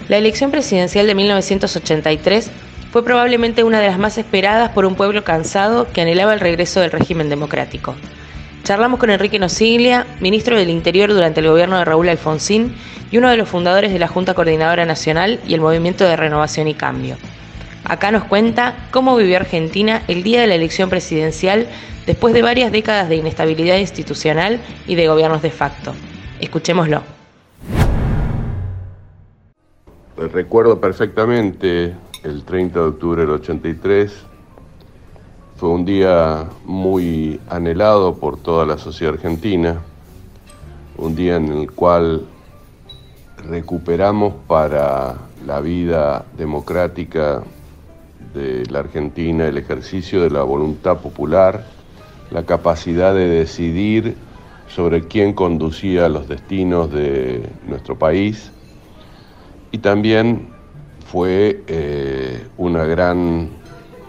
La 0.10 0.18
elección 0.18 0.50
presidencial 0.50 1.06
de 1.06 1.14
1983 1.14 2.50
fue 2.92 3.06
probablemente 3.06 3.64
una 3.64 3.80
de 3.80 3.86
las 3.86 4.00
más 4.00 4.18
esperadas 4.18 4.72
por 4.72 4.86
un 4.86 4.96
pueblo 4.96 5.24
cansado 5.24 5.88
que 5.94 6.02
anhelaba 6.02 6.34
el 6.34 6.40
regreso 6.40 6.80
del 6.80 6.90
régimen 6.90 7.30
democrático. 7.30 7.94
Charlamos 8.64 9.00
con 9.00 9.12
Enrique 9.12 9.38
Nosiglia, 9.38 10.08
ministro 10.20 10.58
del 10.58 10.72
Interior 10.72 11.14
durante 11.14 11.42
el 11.42 11.48
gobierno 11.48 11.78
de 11.78 11.86
Raúl 11.86 12.10
Alfonsín 12.10 12.74
y 13.12 13.20
uno 13.20 13.30
de 13.30 13.38
los 13.38 13.48
fundadores 13.48 13.94
de 13.94 14.00
la 14.00 14.08
Junta 14.08 14.34
Coordinadora 14.34 14.84
Nacional 14.84 15.40
y 15.48 15.54
el 15.54 15.62
Movimiento 15.62 16.06
de 16.06 16.16
Renovación 16.16 16.68
y 16.68 16.74
Cambio. 16.74 17.16
Acá 17.84 18.12
nos 18.12 18.24
cuenta 18.24 18.88
cómo 18.90 19.16
vivió 19.16 19.38
Argentina 19.38 20.02
el 20.08 20.24
día 20.24 20.42
de 20.42 20.48
la 20.48 20.56
elección 20.56 20.90
presidencial 20.90 21.68
después 22.08 22.34
de 22.34 22.42
varias 22.42 22.72
décadas 22.72 23.10
de 23.10 23.18
inestabilidad 23.18 23.78
institucional 23.78 24.60
y 24.88 24.96
de 24.96 25.08
gobiernos 25.08 25.44
de 25.44 25.52
facto. 25.52 25.94
Escuchémoslo. 26.40 27.19
Recuerdo 30.28 30.82
perfectamente 30.82 31.96
el 32.24 32.44
30 32.44 32.80
de 32.80 32.86
octubre 32.86 33.22
del 33.22 33.32
83. 33.32 34.26
Fue 35.56 35.70
un 35.70 35.86
día 35.86 36.50
muy 36.66 37.40
anhelado 37.50 38.16
por 38.16 38.38
toda 38.38 38.66
la 38.66 38.78
sociedad 38.78 39.14
argentina, 39.14 39.82
un 40.98 41.16
día 41.16 41.38
en 41.38 41.52
el 41.52 41.72
cual 41.72 42.26
recuperamos 43.48 44.34
para 44.48 45.16
la 45.46 45.62
vida 45.62 46.26
democrática 46.38 47.44
de 48.34 48.66
la 48.70 48.80
Argentina 48.80 49.48
el 49.48 49.58
ejercicio 49.58 50.22
de 50.22 50.30
la 50.30 50.44
voluntad 50.44 50.98
popular, 50.98 51.66
la 52.32 52.46
capacidad 52.46 53.14
de 53.14 53.28
decidir 53.28 54.16
sobre 54.68 55.08
quién 55.08 55.34
conducía 55.34 56.10
los 56.10 56.28
destinos 56.28 56.92
de 56.92 57.50
nuestro 57.68 57.98
país 57.98 58.52
y 59.72 59.78
también 59.80 60.50
fue 61.06 61.64
eh, 61.68 62.48
una 62.58 62.86
gran 62.86 63.50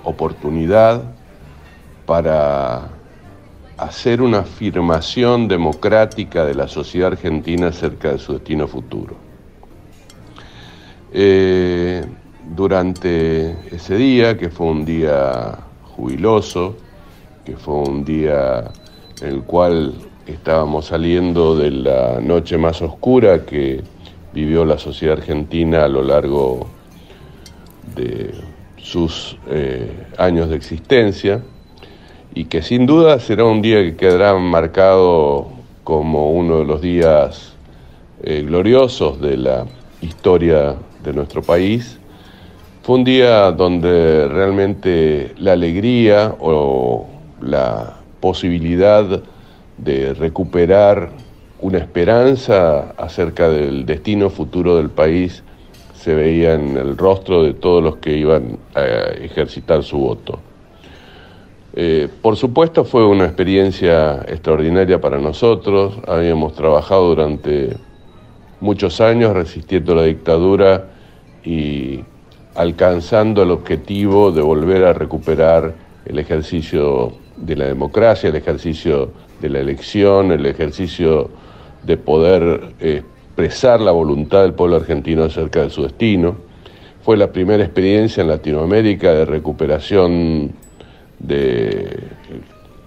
oportunidad 0.04 1.02
para 2.06 2.88
hacer 3.76 4.20
una 4.20 4.40
afirmación 4.40 5.48
democrática 5.48 6.44
de 6.44 6.54
la 6.54 6.68
sociedad 6.68 7.12
argentina 7.12 7.68
acerca 7.68 8.12
de 8.12 8.18
su 8.18 8.34
destino 8.34 8.68
futuro. 8.68 9.16
Eh, 11.12 12.04
durante 12.54 13.56
ese 13.74 13.96
día, 13.96 14.36
que 14.36 14.50
fue 14.50 14.66
un 14.66 14.84
día 14.84 15.58
jubiloso, 15.96 16.76
que 17.44 17.56
fue 17.56 17.74
un 17.74 18.04
día 18.04 18.70
en 19.22 19.28
el 19.28 19.42
cual 19.42 19.94
estábamos 20.26 20.86
saliendo 20.86 21.56
de 21.56 21.70
la 21.70 22.20
noche 22.20 22.58
más 22.58 22.82
oscura 22.82 23.44
que 23.44 23.82
vivió 24.32 24.64
la 24.64 24.78
sociedad 24.78 25.18
argentina 25.18 25.84
a 25.84 25.88
lo 25.88 26.02
largo 26.02 26.66
de 27.94 28.34
sus 28.76 29.36
eh, 29.48 30.06
años 30.18 30.48
de 30.48 30.56
existencia 30.56 31.42
y 32.34 32.44
que 32.44 32.62
sin 32.62 32.86
duda 32.86 33.18
será 33.18 33.44
un 33.44 33.60
día 33.60 33.78
que 33.82 33.96
quedará 33.96 34.34
marcado 34.38 35.48
como 35.84 36.30
uno 36.30 36.58
de 36.58 36.64
los 36.64 36.80
días 36.80 37.54
eh, 38.22 38.42
gloriosos 38.46 39.20
de 39.20 39.36
la 39.36 39.66
historia 40.00 40.76
de 41.02 41.12
nuestro 41.12 41.42
país. 41.42 41.98
Fue 42.82 42.96
un 42.96 43.04
día 43.04 43.50
donde 43.52 44.28
realmente 44.28 45.34
la 45.38 45.52
alegría 45.52 46.34
o 46.40 47.06
la 47.40 47.96
posibilidad 48.20 49.22
de 49.78 50.14
recuperar 50.14 51.10
una 51.62 51.78
esperanza 51.78 52.92
acerca 52.96 53.48
del 53.48 53.84
destino 53.84 54.30
futuro 54.30 54.76
del 54.76 54.90
país 54.90 55.42
se 55.94 56.14
veía 56.14 56.54
en 56.54 56.76
el 56.76 56.96
rostro 56.96 57.42
de 57.42 57.52
todos 57.52 57.82
los 57.82 57.96
que 57.96 58.16
iban 58.16 58.58
a 58.74 58.82
ejercitar 58.82 59.82
su 59.82 59.98
voto. 59.98 60.38
Eh, 61.74 62.08
por 62.22 62.36
supuesto 62.36 62.84
fue 62.84 63.06
una 63.06 63.26
experiencia 63.26 64.22
extraordinaria 64.26 65.00
para 65.00 65.18
nosotros, 65.18 65.94
habíamos 66.08 66.54
trabajado 66.54 67.10
durante 67.14 67.76
muchos 68.60 69.00
años 69.00 69.34
resistiendo 69.34 69.94
la 69.94 70.04
dictadura 70.04 70.86
y 71.44 72.00
alcanzando 72.54 73.42
el 73.42 73.50
objetivo 73.50 74.32
de 74.32 74.42
volver 74.42 74.84
a 74.84 74.92
recuperar 74.92 75.74
el 76.06 76.18
ejercicio 76.18 77.12
de 77.36 77.56
la 77.56 77.66
democracia, 77.66 78.30
el 78.30 78.36
ejercicio 78.36 79.10
de 79.40 79.48
la 79.50 79.60
elección, 79.60 80.32
el 80.32 80.46
ejercicio 80.46 81.30
de 81.82 81.96
poder 81.96 82.74
expresar 82.80 83.80
la 83.80 83.92
voluntad 83.92 84.42
del 84.42 84.54
pueblo 84.54 84.76
argentino 84.76 85.24
acerca 85.24 85.62
de 85.62 85.70
su 85.70 85.82
destino. 85.82 86.36
Fue 87.02 87.16
la 87.16 87.32
primera 87.32 87.64
experiencia 87.64 88.20
en 88.20 88.28
Latinoamérica 88.28 89.12
de 89.12 89.24
recuperación 89.24 90.52
de 91.18 91.98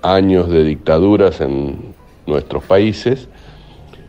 años 0.01 0.49
de 0.49 0.63
dictaduras 0.63 1.41
en 1.41 1.93
nuestros 2.27 2.63
países 2.63 3.27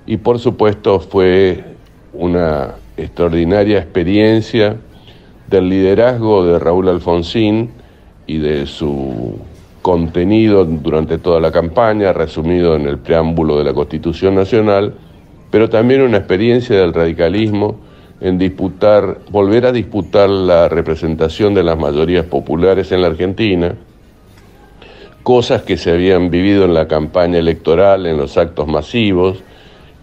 y 0.06 0.18
por 0.18 0.38
supuesto 0.38 1.00
fue 1.00 1.64
una 2.12 2.74
extraordinaria 2.96 3.78
experiencia 3.78 4.76
del 5.48 5.68
liderazgo 5.68 6.44
de 6.44 6.58
Raúl 6.58 6.88
Alfonsín 6.88 7.70
y 8.26 8.38
de 8.38 8.66
su 8.66 9.38
contenido 9.84 10.64
durante 10.64 11.18
toda 11.18 11.40
la 11.40 11.52
campaña, 11.52 12.14
resumido 12.14 12.74
en 12.74 12.86
el 12.88 12.96
preámbulo 12.96 13.58
de 13.58 13.64
la 13.64 13.74
Constitución 13.74 14.34
Nacional, 14.34 14.94
pero 15.50 15.68
también 15.68 16.00
una 16.00 16.16
experiencia 16.16 16.80
del 16.80 16.94
radicalismo 16.94 17.76
en 18.22 18.38
disputar, 18.38 19.18
volver 19.30 19.66
a 19.66 19.72
disputar 19.72 20.30
la 20.30 20.70
representación 20.70 21.52
de 21.52 21.64
las 21.64 21.78
mayorías 21.78 22.24
populares 22.24 22.92
en 22.92 23.02
la 23.02 23.08
Argentina, 23.08 23.74
cosas 25.22 25.60
que 25.60 25.76
se 25.76 25.90
habían 25.90 26.30
vivido 26.30 26.64
en 26.64 26.72
la 26.72 26.88
campaña 26.88 27.36
electoral, 27.36 28.06
en 28.06 28.16
los 28.16 28.38
actos 28.38 28.66
masivos, 28.66 29.44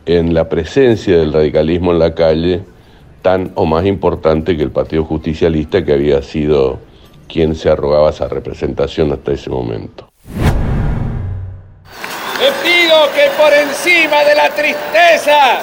en 0.05 0.35
la 0.35 0.47
presencia 0.47 1.17
del 1.17 1.33
radicalismo 1.33 1.91
en 1.91 1.97
la 1.97 2.13
calle, 2.13 2.61
tan 3.23 3.51
o 3.55 3.65
más 3.65 3.87
importante 3.87 4.55
que 4.55 4.61
el 4.61 4.71
Partido 4.71 5.05
Justicialista, 5.05 5.83
que 5.83 5.93
había 5.93 6.21
sido 6.21 6.90
quien 7.31 7.55
se 7.55 7.69
arrogaba 7.69 8.09
esa 8.09 8.27
representación 8.27 9.11
hasta 9.13 9.31
ese 9.31 9.49
momento. 9.49 10.09
Le 12.39 12.51
pido 12.63 13.11
que 13.13 13.29
por 13.41 13.53
encima 13.53 14.23
de 14.23 14.35
la 14.35 14.49
tristeza 14.49 15.61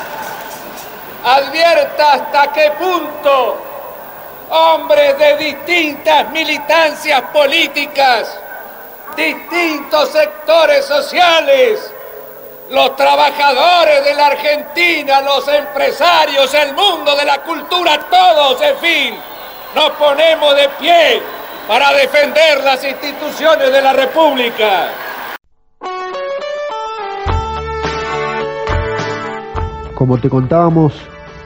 advierta 1.25 2.12
hasta 2.14 2.52
qué 2.52 2.72
punto 2.78 3.56
hombres 4.50 5.18
de 5.18 5.37
distintas 5.37 6.30
militancias 6.30 7.20
políticas, 7.32 8.38
distintos 9.16 10.08
sectores 10.10 10.87
sociales, 10.87 11.92
los 12.70 12.96
trabajadores 12.96 14.04
de 14.04 14.14
la 14.14 14.26
Argentina, 14.26 15.20
los 15.20 15.46
empresarios, 15.48 16.54
el 16.54 16.75
mundo 16.75 17.14
de 17.16 17.25
la 17.25 17.42
cultura, 17.42 17.98
todos, 18.08 18.62
en 18.62 18.78
fin, 18.78 19.14
nos 19.75 19.90
ponemos 19.92 20.54
de 20.54 20.68
pie 20.80 21.22
para 21.68 21.92
defender 21.92 22.64
las 22.64 22.82
instituciones 22.82 23.70
de 23.70 23.82
la 23.82 23.92
República. 23.92 24.88
Como 29.94 30.16
te 30.16 30.30
contábamos 30.30 30.94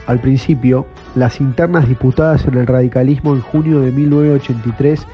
al 0.07 0.21
principio, 0.21 0.87
las 1.15 1.41
internas 1.41 1.89
disputadas 1.89 2.45
en 2.45 2.55
el 2.55 2.67
radicalismo 2.67 3.33
en 3.33 3.41
junio 3.41 3.81
de 3.81 3.91
1983 3.91 5.05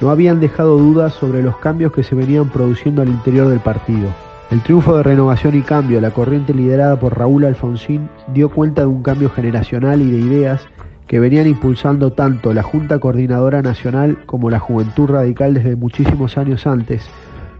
no 0.00 0.10
habían 0.10 0.38
dejado 0.38 0.78
dudas 0.78 1.12
sobre 1.14 1.42
los 1.42 1.56
cambios 1.58 1.92
que 1.92 2.04
se 2.04 2.14
venían 2.14 2.48
produciendo 2.48 3.02
al 3.02 3.08
interior 3.08 3.48
del 3.48 3.60
partido. 3.60 4.10
El 4.52 4.62
triunfo 4.62 4.96
de 4.96 5.02
Renovación 5.02 5.56
y 5.56 5.62
Cambio, 5.62 6.00
la 6.00 6.12
corriente 6.12 6.54
liderada 6.54 7.00
por 7.00 7.18
Raúl 7.18 7.46
Alfonsín, 7.46 8.08
dio 8.28 8.48
cuenta 8.48 8.82
de 8.82 8.88
un 8.88 9.02
cambio 9.02 9.28
generacional 9.30 10.02
y 10.02 10.10
de 10.10 10.18
ideas 10.18 10.60
que 11.06 11.20
venían 11.20 11.46
impulsando 11.46 12.12
tanto 12.12 12.52
la 12.52 12.62
Junta 12.62 12.98
Coordinadora 12.98 13.62
Nacional 13.62 14.24
como 14.26 14.50
la 14.50 14.58
Juventud 14.58 15.08
Radical 15.08 15.54
desde 15.54 15.76
muchísimos 15.76 16.38
años 16.38 16.66
antes, 16.66 17.02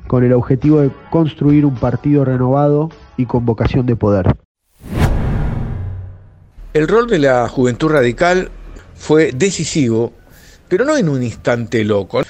con 0.07 0.24
el 0.24 0.33
objetivo 0.33 0.81
de 0.81 0.90
construir 1.11 1.64
un 1.66 1.74
partido 1.74 2.24
renovado 2.24 2.90
y 3.16 3.26
con 3.26 3.44
vocación 3.44 3.87
de 3.87 3.96
poder. 3.96 4.35
El 6.72 6.88
rol 6.88 7.07
de 7.07 7.18
la 7.18 7.48
Juventud 7.48 7.90
Radical 7.90 8.50
fue 8.94 9.33
decisivo, 9.33 10.12
pero 10.68 10.85
no 10.85 10.96
en 10.96 11.09
un 11.09 11.22
instante 11.22 11.85
loco. 11.85 12.22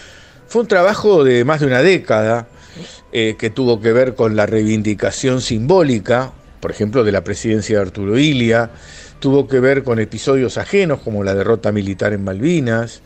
Fue 0.48 0.62
un 0.62 0.68
trabajo 0.68 1.22
de 1.22 1.44
más 1.44 1.60
de 1.60 1.66
una 1.66 1.80
década 1.80 2.48
eh, 3.12 3.36
que 3.38 3.50
tuvo 3.50 3.80
que 3.80 3.92
ver 3.92 4.14
con 4.14 4.34
la 4.34 4.46
reivindicación 4.46 5.40
simbólica, 5.40 6.32
por 6.60 6.70
ejemplo, 6.70 7.04
de 7.04 7.12
la 7.12 7.22
presidencia 7.22 7.76
de 7.76 7.82
Arturo 7.82 8.18
Ilia, 8.18 8.70
tuvo 9.22 9.46
que 9.46 9.60
ver 9.60 9.84
con 9.84 10.00
episodios 10.00 10.58
ajenos 10.58 10.98
como 10.98 11.22
la 11.22 11.32
derrota 11.32 11.70
militar 11.70 12.12
en 12.12 12.24
Malvinas, 12.24 13.02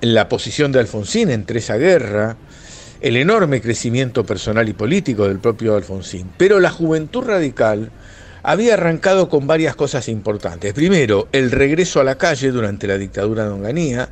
la 0.00 0.28
posición 0.28 0.72
de 0.72 0.80
Alfonsín 0.80 1.30
entre 1.30 1.60
esa 1.60 1.76
guerra, 1.76 2.36
el 3.00 3.16
enorme 3.16 3.60
crecimiento 3.60 4.26
personal 4.26 4.68
y 4.68 4.72
político 4.72 5.28
del 5.28 5.38
propio 5.38 5.76
Alfonsín. 5.76 6.28
Pero 6.36 6.58
la 6.58 6.70
juventud 6.70 7.22
radical 7.22 7.92
había 8.42 8.74
arrancado 8.74 9.28
con 9.28 9.46
varias 9.46 9.76
cosas 9.76 10.08
importantes. 10.08 10.74
Primero, 10.74 11.28
el 11.30 11.52
regreso 11.52 12.00
a 12.00 12.04
la 12.04 12.18
calle 12.18 12.50
durante 12.50 12.88
la 12.88 12.98
dictadura 12.98 13.44
de 13.44 13.50
Onganía, 13.50 14.08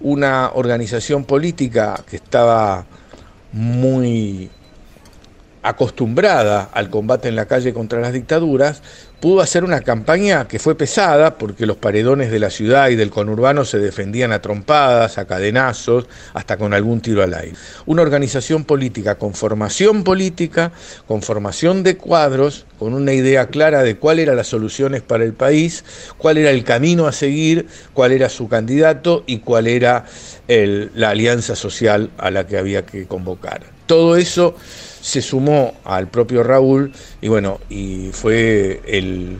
una 0.00 0.50
organización 0.54 1.26
política 1.26 2.02
que 2.08 2.16
estaba 2.16 2.86
muy 3.52 4.48
acostumbrada 5.64 6.68
al 6.72 6.90
combate 6.90 7.28
en 7.28 7.36
la 7.36 7.46
calle 7.46 7.72
contra 7.72 7.98
las 7.98 8.12
dictaduras, 8.12 8.82
pudo 9.18 9.40
hacer 9.40 9.64
una 9.64 9.80
campaña 9.80 10.46
que 10.46 10.58
fue 10.58 10.74
pesada 10.74 11.38
porque 11.38 11.64
los 11.64 11.78
paredones 11.78 12.30
de 12.30 12.38
la 12.38 12.50
ciudad 12.50 12.90
y 12.90 12.96
del 12.96 13.08
conurbano 13.08 13.64
se 13.64 13.78
defendían 13.78 14.32
a 14.32 14.42
trompadas, 14.42 15.16
a 15.16 15.24
cadenazos, 15.24 16.06
hasta 16.34 16.58
con 16.58 16.74
algún 16.74 17.00
tiro 17.00 17.22
al 17.22 17.32
aire. 17.32 17.56
Una 17.86 18.02
organización 18.02 18.64
política 18.64 19.14
con 19.14 19.32
formación 19.32 20.04
política, 20.04 20.72
con 21.08 21.22
formación 21.22 21.82
de 21.82 21.96
cuadros, 21.96 22.66
con 22.78 22.92
una 22.92 23.14
idea 23.14 23.46
clara 23.46 23.82
de 23.82 23.96
cuáles 23.96 24.24
eran 24.24 24.36
las 24.36 24.48
soluciones 24.48 25.00
para 25.00 25.24
el 25.24 25.32
país, 25.32 25.82
cuál 26.18 26.36
era 26.36 26.50
el 26.50 26.62
camino 26.62 27.06
a 27.06 27.12
seguir, 27.12 27.66
cuál 27.94 28.12
era 28.12 28.28
su 28.28 28.48
candidato 28.48 29.24
y 29.26 29.38
cuál 29.38 29.66
era 29.66 30.04
la 30.46 31.08
alianza 31.08 31.56
social 31.56 32.10
a 32.18 32.30
la 32.30 32.46
que 32.46 32.58
había 32.58 32.84
que 32.84 33.06
convocar. 33.06 33.73
Todo 33.86 34.16
eso 34.16 34.56
se 35.00 35.20
sumó 35.20 35.74
al 35.84 36.08
propio 36.08 36.42
Raúl 36.42 36.92
y 37.20 37.28
bueno, 37.28 37.60
y 37.68 38.10
fue 38.12 38.80
el, 38.86 39.38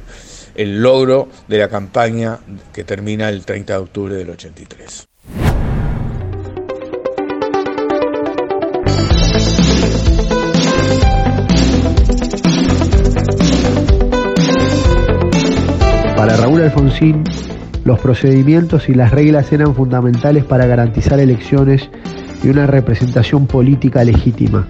el 0.54 0.82
logro 0.82 1.28
de 1.48 1.58
la 1.58 1.68
campaña 1.68 2.38
que 2.72 2.84
termina 2.84 3.28
el 3.30 3.44
30 3.44 3.72
de 3.72 3.78
octubre 3.78 4.14
del 4.14 4.30
83. 4.30 5.08
Para 16.16 16.36
Raúl 16.36 16.62
Alfonsín, 16.62 17.24
los 17.84 17.98
procedimientos 18.00 18.88
y 18.88 18.94
las 18.94 19.10
reglas 19.10 19.52
eran 19.52 19.74
fundamentales 19.74 20.44
para 20.44 20.66
garantizar 20.66 21.20
elecciones 21.20 21.90
y 22.44 22.48
una 22.48 22.66
representación 22.66 23.46
política 23.46 24.04
legítima 24.04 24.68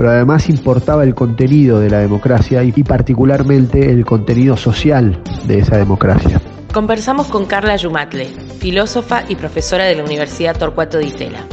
pero 0.00 0.12
además 0.12 0.48
importaba 0.48 1.04
el 1.04 1.14
contenido 1.14 1.78
de 1.78 1.90
la 1.90 1.98
democracia 1.98 2.64
y 2.64 2.72
particularmente 2.82 3.90
el 3.90 4.06
contenido 4.06 4.56
social 4.56 5.22
de 5.44 5.58
esa 5.58 5.76
democracia. 5.76 6.40
Conversamos 6.72 7.26
con 7.26 7.44
Carla 7.44 7.76
Yumatle, 7.76 8.28
filósofa 8.60 9.24
y 9.28 9.36
profesora 9.36 9.84
de 9.84 9.96
la 9.96 10.02
Universidad 10.02 10.56
Torcuato 10.56 10.96
de 10.96 11.04
Itela. 11.04 11.44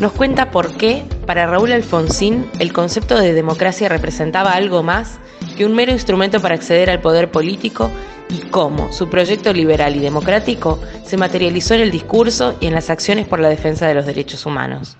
Nos 0.00 0.12
cuenta 0.12 0.50
por 0.50 0.78
qué, 0.78 1.02
para 1.26 1.46
Raúl 1.46 1.72
Alfonsín, 1.72 2.46
el 2.58 2.72
concepto 2.72 3.20
de 3.20 3.34
democracia 3.34 3.90
representaba 3.90 4.52
algo 4.52 4.82
más 4.82 5.18
que 5.58 5.66
un 5.66 5.74
mero 5.74 5.92
instrumento 5.92 6.40
para 6.40 6.54
acceder 6.54 6.88
al 6.88 7.02
poder 7.02 7.30
político 7.30 7.90
y 8.28 8.40
cómo 8.50 8.92
su 8.92 9.08
proyecto 9.08 9.52
liberal 9.52 9.96
y 9.96 10.00
democrático 10.00 10.78
se 11.04 11.16
materializó 11.16 11.74
en 11.74 11.82
el 11.82 11.90
discurso 11.90 12.56
y 12.60 12.66
en 12.66 12.74
las 12.74 12.90
acciones 12.90 13.26
por 13.26 13.40
la 13.40 13.48
defensa 13.48 13.86
de 13.86 13.94
los 13.94 14.06
derechos 14.06 14.46
humanos. 14.46 14.96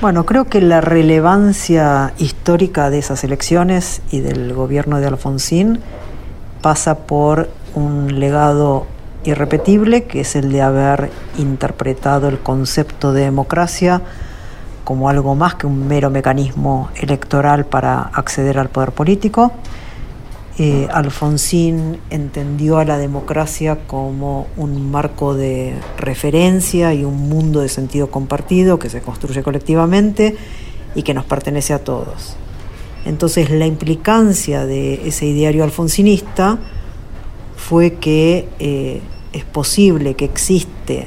Bueno, 0.00 0.26
creo 0.26 0.46
que 0.46 0.60
la 0.60 0.80
relevancia 0.80 2.12
histórica 2.18 2.90
de 2.90 2.98
esas 2.98 3.22
elecciones 3.22 4.02
y 4.10 4.20
del 4.20 4.52
gobierno 4.52 4.98
de 4.98 5.06
Alfonsín 5.06 5.78
pasa 6.60 7.06
por 7.06 7.48
un 7.74 8.18
legado 8.18 8.86
irrepetible, 9.24 10.04
que 10.04 10.22
es 10.22 10.34
el 10.34 10.50
de 10.50 10.62
haber 10.62 11.10
interpretado 11.38 12.28
el 12.28 12.40
concepto 12.40 13.12
de 13.12 13.22
democracia 13.22 14.02
como 14.84 15.08
algo 15.08 15.34
más 15.34 15.54
que 15.54 15.66
un 15.66 15.86
mero 15.86 16.10
mecanismo 16.10 16.90
electoral 16.96 17.64
para 17.64 18.02
acceder 18.02 18.58
al 18.58 18.68
poder 18.68 18.90
político. 18.90 19.52
Eh, 20.58 20.86
Alfonsín 20.92 21.98
entendió 22.10 22.76
a 22.76 22.84
la 22.84 22.98
democracia 22.98 23.86
como 23.86 24.48
un 24.58 24.90
marco 24.90 25.34
de 25.34 25.74
referencia 25.96 26.92
y 26.92 27.04
un 27.04 27.28
mundo 27.30 27.60
de 27.60 27.70
sentido 27.70 28.10
compartido 28.10 28.78
que 28.78 28.90
se 28.90 29.00
construye 29.00 29.42
colectivamente 29.42 30.36
y 30.94 31.04
que 31.04 31.14
nos 31.14 31.24
pertenece 31.24 31.72
a 31.72 31.82
todos. 31.82 32.36
Entonces 33.06 33.50
la 33.50 33.66
implicancia 33.66 34.66
de 34.66 35.08
ese 35.08 35.24
ideario 35.24 35.64
alfonsinista 35.64 36.58
fue 37.56 37.94
que 37.94 38.46
eh, 38.58 39.00
es 39.32 39.44
posible 39.44 40.14
que 40.14 40.26
existe 40.26 41.06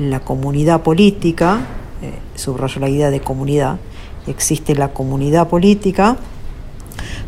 la 0.00 0.20
comunidad 0.20 0.82
política, 0.82 1.60
eh, 2.02 2.14
subrayo 2.34 2.80
la 2.80 2.88
idea 2.88 3.10
de 3.10 3.20
comunidad, 3.20 3.78
existe 4.26 4.74
la 4.74 4.92
comunidad 4.92 5.48
política 5.48 6.16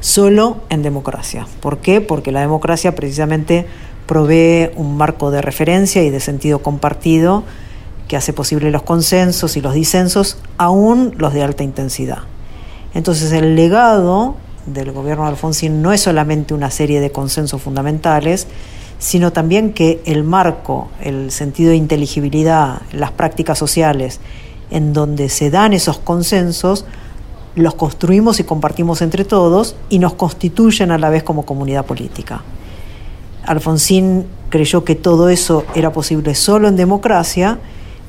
solo 0.00 0.58
en 0.70 0.82
democracia. 0.82 1.46
¿Por 1.60 1.78
qué? 1.78 2.00
Porque 2.00 2.32
la 2.32 2.40
democracia 2.40 2.94
precisamente 2.94 3.66
provee 4.06 4.70
un 4.76 4.96
marco 4.96 5.30
de 5.30 5.42
referencia 5.42 6.02
y 6.02 6.10
de 6.10 6.20
sentido 6.20 6.60
compartido 6.60 7.44
que 8.08 8.16
hace 8.16 8.32
posible 8.32 8.70
los 8.70 8.82
consensos 8.82 9.56
y 9.56 9.60
los 9.60 9.74
disensos, 9.74 10.38
aún 10.58 11.14
los 11.16 11.32
de 11.32 11.42
alta 11.42 11.64
intensidad. 11.64 12.18
Entonces 12.94 13.32
el 13.32 13.56
legado 13.56 14.36
del 14.66 14.92
gobierno 14.92 15.24
de 15.24 15.30
Alfonsín 15.30 15.82
no 15.82 15.92
es 15.92 16.02
solamente 16.02 16.54
una 16.54 16.70
serie 16.70 17.00
de 17.00 17.10
consensos 17.10 17.60
fundamentales, 17.62 18.46
sino 18.98 19.32
también 19.32 19.72
que 19.72 20.00
el 20.06 20.24
marco, 20.24 20.88
el 21.00 21.30
sentido 21.30 21.70
de 21.70 21.76
inteligibilidad, 21.76 22.82
las 22.92 23.10
prácticas 23.10 23.58
sociales, 23.58 24.20
en 24.70 24.92
donde 24.92 25.28
se 25.28 25.50
dan 25.50 25.72
esos 25.72 25.98
consensos, 25.98 26.86
los 27.56 27.74
construimos 27.74 28.40
y 28.40 28.44
compartimos 28.44 29.02
entre 29.02 29.24
todos 29.24 29.76
y 29.88 29.98
nos 29.98 30.14
constituyen 30.14 30.90
a 30.90 30.98
la 30.98 31.10
vez 31.10 31.22
como 31.22 31.44
comunidad 31.44 31.84
política. 31.84 32.42
Alfonsín 33.46 34.26
creyó 34.48 34.84
que 34.84 34.94
todo 34.94 35.28
eso 35.28 35.64
era 35.74 35.92
posible 35.92 36.34
solo 36.34 36.68
en 36.68 36.76
democracia 36.76 37.58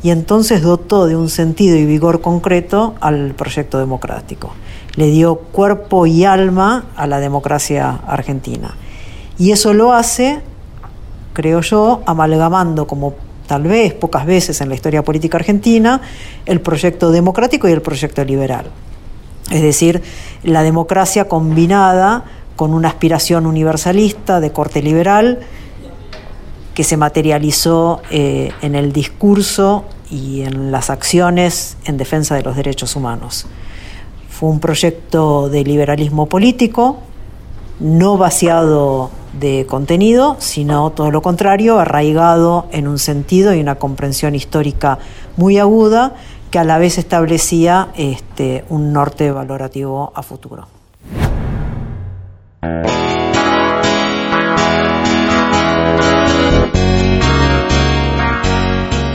y 0.02 0.12
entonces 0.12 0.62
dotó 0.62 1.08
de 1.08 1.16
un 1.16 1.30
sentido 1.30 1.76
y 1.78 1.86
vigor 1.86 2.22
concreto 2.22 2.96
al 3.02 3.34
proyecto 3.34 3.80
democrático. 3.80 4.52
Le 4.96 5.08
dio 5.08 5.36
cuerpo 5.36 6.06
y 6.06 6.26
alma 6.26 6.86
a 6.96 7.08
la 7.08 7.20
democracia 7.20 8.00
argentina. 8.08 8.76
Y 9.38 9.52
eso 9.52 9.74
lo 9.74 9.94
hace, 9.94 10.42
creo 11.34 11.62
yo, 11.62 12.02
amalgamando 12.06 12.88
como 12.88 13.16
tal 13.48 13.64
vez 13.64 13.94
pocas 13.94 14.26
veces 14.26 14.62
en 14.62 14.70
la 14.70 14.76
historia 14.76 15.04
política 15.04 15.38
argentina 15.38 16.02
el 16.46 16.62
proyecto 16.62 17.12
democrático 17.12 17.68
y 17.68 17.72
el 17.72 17.82
proyecto 17.82 18.24
liberal. 18.24 18.68
Es 19.52 19.62
decir, 19.62 20.02
la 20.44 20.64
democracia 20.64 21.28
combinada 21.28 22.24
con 22.56 22.74
una 22.74 22.88
aspiración 22.88 23.46
universalista 23.46 24.40
de 24.40 24.52
corte 24.52 24.82
liberal 24.82 25.40
que 26.74 26.84
se 26.84 26.98
materializó 26.98 28.02
eh, 28.10 28.52
en 28.62 28.76
el 28.76 28.92
discurso 28.92 29.86
y 30.10 30.42
en 30.42 30.72
las 30.72 30.90
acciones 30.90 31.78
en 31.86 31.98
defensa 31.98 32.36
de 32.36 32.44
los 32.44 32.56
derechos 32.56 32.96
humanos. 32.96 33.46
Fue 34.30 34.50
un 34.50 34.60
proyecto 34.60 35.50
de 35.50 35.64
liberalismo 35.64 36.28
político, 36.28 37.00
no 37.80 38.18
vaciado 38.18 39.10
de 39.40 39.66
contenido, 39.68 40.38
sino 40.40 40.92
todo 40.92 41.12
lo 41.12 41.22
contrario, 41.22 41.80
arraigado 41.80 42.68
en 42.72 42.88
un 42.88 43.00
sentido 43.00 43.54
y 43.54 43.60
una 43.60 43.76
comprensión 43.76 44.36
histórica 44.36 45.00
muy 45.38 45.58
aguda 45.58 46.16
que 46.56 46.60
a 46.60 46.64
la 46.64 46.78
vez 46.78 46.98
establecía 46.98 47.90
este, 47.98 48.64
un 48.70 48.94
norte 48.94 49.30
valorativo 49.30 50.14
a 50.16 50.24
futuro. 50.24 50.66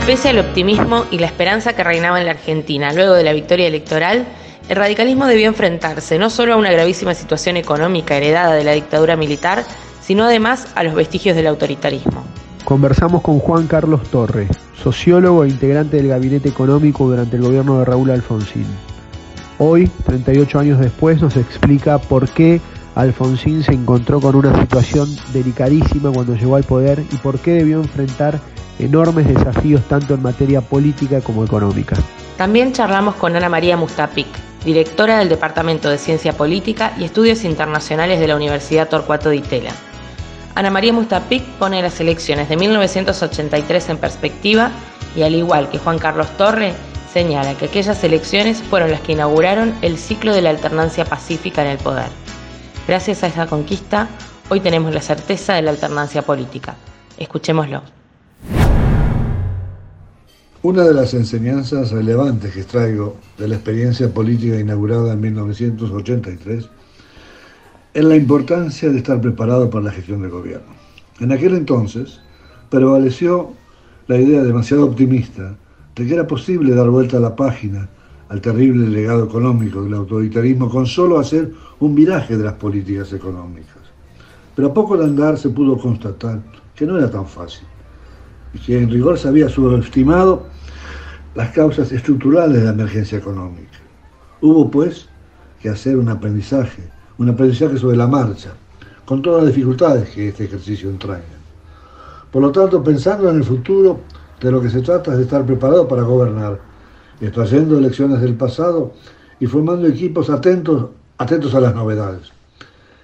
Pese 0.05 0.29
al 0.29 0.37
optimismo 0.37 1.05
y 1.09 1.17
la 1.17 1.25
esperanza 1.25 1.73
que 1.73 1.83
reinaba 1.83 2.19
en 2.19 2.27
la 2.27 2.33
Argentina 2.33 2.93
luego 2.93 3.15
de 3.15 3.23
la 3.23 3.33
victoria 3.33 3.65
electoral, 3.65 4.27
el 4.69 4.75
radicalismo 4.75 5.25
debió 5.25 5.47
enfrentarse 5.47 6.19
no 6.19 6.29
solo 6.29 6.53
a 6.53 6.57
una 6.57 6.71
gravísima 6.71 7.15
situación 7.15 7.57
económica 7.57 8.17
heredada 8.17 8.53
de 8.53 8.63
la 8.63 8.73
dictadura 8.73 9.15
militar, 9.15 9.63
sino 9.99 10.25
además 10.25 10.67
a 10.75 10.83
los 10.83 10.93
vestigios 10.93 11.35
del 11.35 11.47
autoritarismo. 11.47 12.23
Conversamos 12.65 13.21
con 13.21 13.39
Juan 13.39 13.67
Carlos 13.67 14.03
Torre, 14.09 14.47
sociólogo 14.81 15.43
e 15.43 15.49
integrante 15.49 15.97
del 15.97 16.07
gabinete 16.07 16.49
económico 16.49 17.07
durante 17.07 17.35
el 17.35 17.41
gobierno 17.41 17.79
de 17.79 17.85
Raúl 17.85 18.11
Alfonsín. 18.11 18.65
Hoy, 19.57 19.89
38 20.05 20.59
años 20.59 20.79
después, 20.79 21.21
nos 21.21 21.35
explica 21.37 21.97
por 21.97 22.29
qué 22.29 22.61
Alfonsín 22.95 23.63
se 23.63 23.73
encontró 23.73 24.19
con 24.19 24.35
una 24.35 24.59
situación 24.59 25.09
delicadísima 25.33 26.11
cuando 26.11 26.35
llegó 26.35 26.55
al 26.55 26.63
poder 26.63 27.03
y 27.11 27.17
por 27.17 27.39
qué 27.39 27.51
debió 27.51 27.79
enfrentar 27.79 28.39
enormes 28.79 29.27
desafíos 29.27 29.81
tanto 29.87 30.13
en 30.13 30.21
materia 30.21 30.61
política 30.61 31.21
como 31.21 31.43
económica. 31.43 31.95
También 32.37 32.73
charlamos 32.73 33.15
con 33.15 33.35
Ana 33.35 33.49
María 33.49 33.77
Mustapik, 33.77 34.27
directora 34.65 35.19
del 35.19 35.29
Departamento 35.29 35.89
de 35.89 35.97
Ciencia 35.97 36.33
Política 36.33 36.93
y 36.97 37.03
Estudios 37.03 37.43
Internacionales 37.43 38.19
de 38.19 38.27
la 38.27 38.35
Universidad 38.35 38.89
Torcuato 38.89 39.29
Di 39.29 39.41
Tella. 39.41 39.73
Ana 40.53 40.69
María 40.69 40.91
Mustapik 40.91 41.43
pone 41.59 41.81
las 41.81 41.99
elecciones 42.01 42.49
de 42.49 42.57
1983 42.57 43.89
en 43.89 43.97
perspectiva 43.97 44.71
y 45.15 45.21
al 45.21 45.33
igual 45.33 45.69
que 45.69 45.77
Juan 45.77 45.97
Carlos 45.97 46.27
Torre, 46.37 46.73
señala 47.13 47.57
que 47.57 47.65
aquellas 47.65 48.03
elecciones 48.03 48.61
fueron 48.61 48.91
las 48.91 49.01
que 49.01 49.13
inauguraron 49.13 49.73
el 49.81 49.97
ciclo 49.97 50.33
de 50.33 50.41
la 50.41 50.49
alternancia 50.49 51.05
pacífica 51.05 51.61
en 51.61 51.69
el 51.69 51.77
poder. 51.77 52.09
Gracias 52.85 53.23
a 53.23 53.27
esa 53.27 53.47
conquista, 53.47 54.09
hoy 54.49 54.59
tenemos 54.59 54.93
la 54.93 55.01
certeza 55.01 55.53
de 55.53 55.61
la 55.61 55.71
alternancia 55.71 56.21
política. 56.21 56.75
Escuchémoslo. 57.17 57.81
Una 60.63 60.83
de 60.83 60.93
las 60.93 61.13
enseñanzas 61.13 61.91
relevantes 61.91 62.53
que 62.53 62.63
traigo 62.63 63.15
de 63.37 63.47
la 63.47 63.55
experiencia 63.55 64.13
política 64.13 64.59
inaugurada 64.59 65.13
en 65.13 65.21
1983 65.21 66.69
es 67.93 68.03
la 68.03 68.15
importancia 68.15 68.89
de 68.89 68.97
estar 68.97 69.19
preparado 69.19 69.69
para 69.69 69.85
la 69.85 69.91
gestión 69.91 70.21
del 70.21 70.31
gobierno. 70.31 70.67
En 71.19 71.31
aquel 71.31 71.55
entonces 71.55 72.21
prevaleció 72.69 73.51
la 74.07 74.17
idea 74.17 74.43
demasiado 74.43 74.85
optimista 74.85 75.55
de 75.95 76.07
que 76.07 76.13
era 76.13 76.25
posible 76.25 76.73
dar 76.73 76.89
vuelta 76.89 77.17
a 77.17 77.19
la 77.19 77.35
página 77.35 77.89
al 78.29 78.39
terrible 78.39 78.87
legado 78.87 79.25
económico 79.25 79.83
del 79.83 79.93
autoritarismo 79.93 80.69
con 80.69 80.85
solo 80.85 81.19
hacer 81.19 81.51
un 81.81 81.93
viraje 81.93 82.37
de 82.37 82.45
las 82.45 82.53
políticas 82.53 83.11
económicas. 83.11 83.75
Pero 84.55 84.69
a 84.69 84.73
poco 84.73 84.95
de 84.95 85.03
andar 85.03 85.37
se 85.37 85.49
pudo 85.49 85.77
constatar 85.77 86.39
que 86.75 86.85
no 86.85 86.97
era 86.97 87.11
tan 87.11 87.27
fácil 87.27 87.67
y 88.53 88.59
que 88.59 88.81
en 88.81 88.89
rigor 88.89 89.17
se 89.17 89.27
había 89.27 89.49
subestimado 89.49 90.47
las 91.35 91.51
causas 91.51 91.91
estructurales 91.91 92.59
de 92.59 92.65
la 92.65 92.71
emergencia 92.71 93.17
económica. 93.17 93.79
Hubo, 94.39 94.71
pues, 94.71 95.09
que 95.61 95.69
hacer 95.69 95.97
un 95.97 96.09
aprendizaje, 96.09 96.83
un 97.21 97.29
aprendizaje 97.29 97.77
sobre 97.77 97.97
la 97.97 98.07
marcha, 98.07 98.49
con 99.05 99.21
todas 99.21 99.43
las 99.43 99.53
dificultades 99.53 100.09
que 100.09 100.29
este 100.29 100.45
ejercicio 100.45 100.89
entraña. 100.89 101.37
Por 102.31 102.41
lo 102.41 102.51
tanto, 102.51 102.83
pensando 102.83 103.29
en 103.29 103.37
el 103.37 103.43
futuro, 103.43 103.99
de 104.39 104.51
lo 104.51 104.59
que 104.59 104.71
se 104.71 104.81
trata 104.81 105.11
es 105.11 105.17
de 105.17 105.23
estar 105.25 105.45
preparado 105.45 105.87
para 105.87 106.01
gobernar, 106.01 106.59
extrayendo 107.19 107.77
elecciones 107.77 108.21
del 108.21 108.33
pasado 108.33 108.93
y 109.39 109.45
formando 109.45 109.87
equipos 109.87 110.31
atentos, 110.31 110.89
atentos 111.19 111.53
a 111.53 111.59
las 111.61 111.75
novedades. 111.75 112.31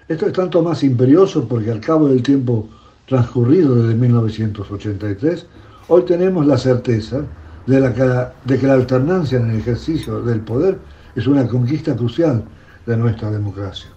Esto 0.08 0.26
es 0.26 0.34
tanto 0.34 0.64
más 0.64 0.82
imperioso 0.84 1.48
porque 1.48 1.70
al 1.70 1.80
cabo 1.80 2.08
del 2.08 2.24
tiempo 2.24 2.68
transcurrido 3.06 3.76
desde 3.76 3.94
1983, 3.94 5.46
hoy 5.90 6.02
tenemos 6.06 6.48
la 6.48 6.58
certeza 6.58 7.22
de, 7.68 7.94
que 8.60 8.68
la 8.68 8.74
alternancia 8.74 9.38
en 9.38 9.52
el 9.52 9.58
ejercicio 9.58 10.24
del 10.24 10.40
poder 10.40 10.80
es 11.16 11.28
una 11.28 11.48
conquista 11.48 11.96
crucial 11.96 12.44
de 12.88 12.98
nuestra 12.98 13.30
democracia. 13.30 13.92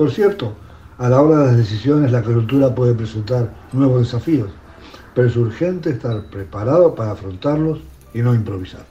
Por 0.00 0.10
cierto, 0.10 0.54
a 0.96 1.10
la 1.10 1.20
hora 1.20 1.40
de 1.40 1.46
las 1.48 1.56
decisiones 1.58 2.10
la 2.10 2.22
coyuntura 2.22 2.74
puede 2.74 2.94
presentar 2.94 3.50
nuevos 3.74 4.00
desafíos, 4.00 4.48
pero 5.14 5.28
es 5.28 5.36
urgente 5.36 5.90
estar 5.90 6.24
preparado 6.30 6.94
para 6.94 7.10
afrontarlos 7.10 7.80
y 8.14 8.22
no 8.22 8.34
improvisar. 8.34 8.86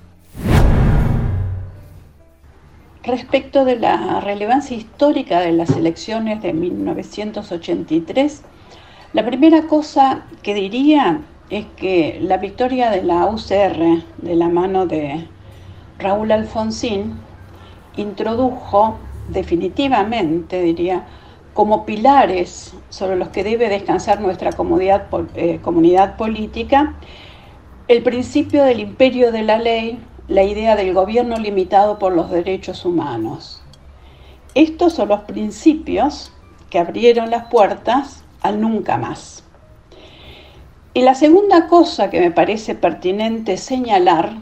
Respecto 3.02 3.66
de 3.66 3.78
la 3.78 4.20
relevancia 4.20 4.78
histórica 4.78 5.40
de 5.40 5.52
las 5.52 5.72
elecciones 5.72 6.44
de 6.44 6.54
1983, 6.54 8.44
la 9.14 9.26
primera 9.26 9.64
cosa 9.64 10.26
que 10.44 10.54
diría 10.54 11.22
es 11.50 11.66
que 11.76 12.20
la 12.22 12.38
victoria 12.38 12.92
de 12.92 13.02
la 13.02 13.26
UCR 13.26 14.04
de 14.20 14.36
la 14.36 14.48
mano 14.48 14.86
de 14.86 15.28
Raúl 15.98 16.32
Alfonsín 16.32 17.16
introdujo 17.98 19.00
definitivamente, 19.32 20.62
diría, 20.62 21.06
como 21.54 21.86
pilares 21.86 22.74
sobre 22.90 23.16
los 23.16 23.30
que 23.30 23.44
debe 23.44 23.70
descansar 23.70 24.22
nuestra 24.22 24.52
comunidad, 24.52 25.08
eh, 25.36 25.60
comunidad 25.62 26.18
política, 26.18 26.96
el 27.88 28.04
principio 28.04 28.64
del 28.64 28.80
imperio 28.80 29.32
de 29.32 29.44
la 29.44 29.58
ley 29.58 30.00
la 30.30 30.44
idea 30.44 30.76
del 30.76 30.94
gobierno 30.94 31.38
limitado 31.38 31.98
por 31.98 32.14
los 32.14 32.30
derechos 32.30 32.86
humanos. 32.86 33.64
Estos 34.54 34.94
son 34.94 35.10
los 35.10 35.22
principios 35.22 36.32
que 36.70 36.78
abrieron 36.78 37.32
las 37.32 37.48
puertas 37.48 38.24
al 38.42 38.62
nunca 38.62 38.98
más. 38.98 39.44
Y 40.94 41.02
la 41.02 41.16
segunda 41.16 41.68
cosa 41.68 42.12
que 42.12 42.20
me 42.20 42.32
parece 42.32 42.76
pertinente 42.76 43.58
señalar, 43.58 44.34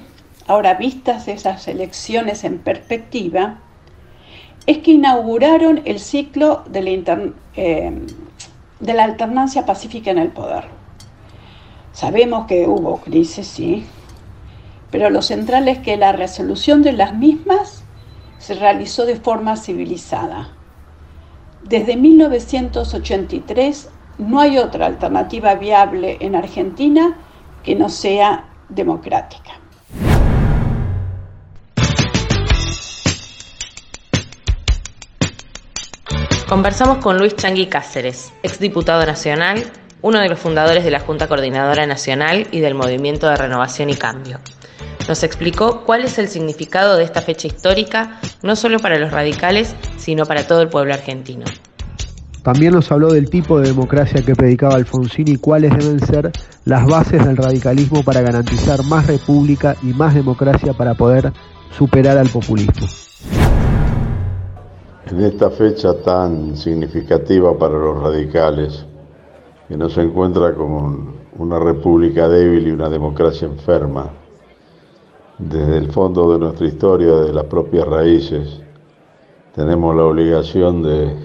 ahora 0.45 0.73
vistas 0.73 1.29
esas 1.29 1.67
elecciones 1.69 2.43
en 2.43 2.59
perspectiva, 2.59 3.61
es 4.67 4.79
que 4.79 4.91
inauguraron 4.91 5.81
el 5.85 5.99
ciclo 5.99 6.63
de 6.69 6.81
la, 6.81 7.19
eh, 7.55 8.05
de 8.79 8.93
la 8.93 9.03
alternancia 9.05 9.65
pacífica 9.65 10.11
en 10.11 10.17
el 10.17 10.29
poder. 10.29 10.65
Sabemos 11.93 12.45
que 12.47 12.67
hubo 12.67 12.97
crisis, 12.97 13.47
sí, 13.47 13.85
pero 14.91 15.09
lo 15.09 15.21
central 15.21 15.69
es 15.69 15.79
que 15.79 15.97
la 15.97 16.11
resolución 16.11 16.83
de 16.83 16.91
las 16.91 17.15
mismas 17.15 17.83
se 18.39 18.55
realizó 18.55 19.05
de 19.05 19.15
forma 19.15 19.55
civilizada. 19.55 20.49
Desde 21.63 21.95
1983 21.95 23.89
no 24.17 24.39
hay 24.39 24.57
otra 24.57 24.85
alternativa 24.85 25.55
viable 25.55 26.17
en 26.19 26.35
Argentina 26.35 27.17
que 27.63 27.75
no 27.75 27.89
sea 27.89 28.45
democrática. 28.69 29.53
Conversamos 36.47 36.99
con 36.99 37.17
Luis 37.17 37.35
Changui 37.35 37.67
Cáceres, 37.67 38.31
exdiputado 38.41 39.05
nacional, 39.05 39.65
uno 40.01 40.19
de 40.19 40.29
los 40.29 40.39
fundadores 40.39 40.85
de 40.85 40.91
la 40.91 41.01
Junta 41.01 41.27
Coordinadora 41.27 41.85
Nacional 41.85 42.47
y 42.51 42.61
del 42.61 42.73
Movimiento 42.73 43.27
de 43.27 43.35
Renovación 43.35 43.89
y 43.89 43.95
Cambio. 43.95 44.39
Nos 45.09 45.23
explicó 45.23 45.83
cuál 45.83 46.05
es 46.05 46.17
el 46.19 46.29
significado 46.29 46.95
de 46.95 47.03
esta 47.03 47.21
fecha 47.21 47.47
histórica, 47.47 48.21
no 48.43 48.55
solo 48.55 48.79
para 48.79 48.97
los 48.97 49.11
radicales, 49.11 49.75
sino 49.97 50.25
para 50.25 50.47
todo 50.47 50.61
el 50.61 50.69
pueblo 50.69 50.93
argentino. 50.93 51.43
También 52.43 52.71
nos 52.71 52.89
habló 52.93 53.11
del 53.11 53.29
tipo 53.29 53.59
de 53.59 53.67
democracia 53.67 54.21
que 54.21 54.33
predicaba 54.33 54.75
Alfonsín 54.75 55.27
y 55.27 55.35
cuáles 55.35 55.77
deben 55.77 55.99
ser 55.99 56.31
las 56.63 56.85
bases 56.85 57.25
del 57.25 57.35
radicalismo 57.35 58.03
para 58.03 58.21
garantizar 58.21 58.81
más 58.85 59.05
república 59.05 59.75
y 59.83 59.87
más 59.87 60.13
democracia 60.13 60.71
para 60.71 60.93
poder 60.93 61.33
superar 61.77 62.17
al 62.17 62.29
populismo. 62.29 62.87
En 65.09 65.21
esta 65.21 65.49
fecha 65.49 65.93
tan 66.01 66.57
significativa 66.57 67.57
para 67.57 67.75
los 67.75 68.03
radicales, 68.03 68.85
que 69.69 69.77
no 69.77 69.89
se 69.89 70.01
encuentra 70.01 70.53
como 70.53 71.13
una 71.37 71.59
república 71.59 72.27
débil 72.27 72.67
y 72.67 72.71
una 72.71 72.89
democracia 72.89 73.47
enferma. 73.47 74.11
Desde 75.37 75.77
el 75.77 75.91
fondo 75.93 76.33
de 76.33 76.39
nuestra 76.39 76.67
historia, 76.67 77.13
de 77.15 77.31
las 77.31 77.45
propias 77.45 77.87
raíces, 77.87 78.61
tenemos 79.55 79.95
la 79.95 80.03
obligación 80.03 80.83
de 80.83 81.15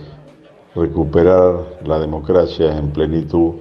recuperar 0.76 1.80
la 1.84 1.98
democracia 1.98 2.78
en 2.78 2.92
plenitud, 2.92 3.54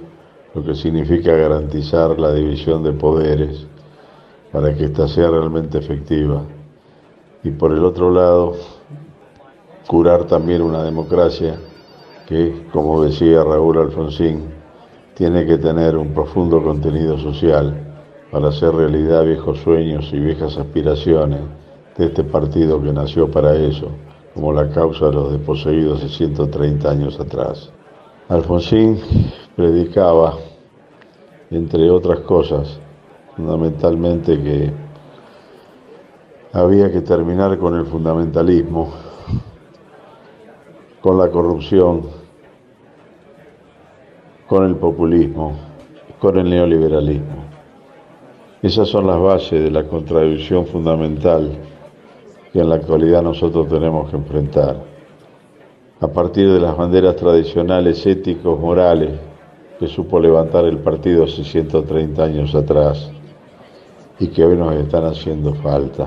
lo 0.54 0.62
que 0.62 0.76
significa 0.76 1.32
garantizar 1.32 2.16
la 2.20 2.32
división 2.32 2.84
de 2.84 2.92
poderes 2.92 3.66
para 4.52 4.72
que 4.72 4.84
ésta 4.84 5.08
sea 5.08 5.30
realmente 5.30 5.78
efectiva. 5.78 6.42
Y 7.42 7.50
por 7.50 7.72
el 7.72 7.84
otro 7.84 8.12
lado, 8.12 8.54
curar 9.92 10.24
también 10.24 10.62
una 10.62 10.82
democracia 10.84 11.54
que, 12.26 12.66
como 12.72 13.04
decía 13.04 13.44
Raúl 13.44 13.76
Alfonsín, 13.76 14.44
tiene 15.12 15.44
que 15.44 15.58
tener 15.58 15.98
un 15.98 16.14
profundo 16.14 16.62
contenido 16.62 17.18
social 17.18 17.76
para 18.30 18.48
hacer 18.48 18.74
realidad 18.74 19.22
viejos 19.22 19.58
sueños 19.58 20.08
y 20.14 20.18
viejas 20.18 20.56
aspiraciones 20.56 21.40
de 21.98 22.06
este 22.06 22.24
partido 22.24 22.82
que 22.82 22.90
nació 22.90 23.30
para 23.30 23.54
eso, 23.54 23.88
como 24.32 24.54
la 24.54 24.70
causa 24.70 25.08
de 25.08 25.12
los 25.12 25.32
desposeídos 25.32 26.00
de 26.02 26.08
130 26.08 26.90
años 26.90 27.20
atrás. 27.20 27.70
Alfonsín 28.30 28.98
predicaba, 29.54 30.36
entre 31.50 31.90
otras 31.90 32.20
cosas, 32.20 32.80
fundamentalmente 33.36 34.42
que 34.42 34.72
había 36.54 36.90
que 36.90 37.02
terminar 37.02 37.58
con 37.58 37.76
el 37.76 37.84
fundamentalismo, 37.84 39.11
con 41.02 41.18
la 41.18 41.28
corrupción, 41.28 42.02
con 44.46 44.64
el 44.64 44.76
populismo, 44.76 45.52
con 46.20 46.38
el 46.38 46.48
neoliberalismo. 46.48 47.42
Esas 48.62 48.88
son 48.88 49.08
las 49.08 49.20
bases 49.20 49.64
de 49.64 49.70
la 49.72 49.84
contradicción 49.88 50.64
fundamental 50.66 51.50
que 52.52 52.60
en 52.60 52.68
la 52.68 52.76
actualidad 52.76 53.22
nosotros 53.22 53.68
tenemos 53.68 54.08
que 54.10 54.16
enfrentar. 54.16 54.76
A 56.00 56.06
partir 56.06 56.52
de 56.52 56.60
las 56.60 56.76
banderas 56.76 57.16
tradicionales 57.16 58.06
éticos, 58.06 58.58
morales, 58.60 59.18
que 59.80 59.88
supo 59.88 60.20
levantar 60.20 60.64
el 60.66 60.78
partido 60.78 61.24
hace 61.24 61.42
130 61.42 62.22
años 62.22 62.54
atrás 62.54 63.10
y 64.20 64.28
que 64.28 64.44
hoy 64.44 64.56
nos 64.56 64.74
están 64.76 65.06
haciendo 65.06 65.54
falta 65.54 66.06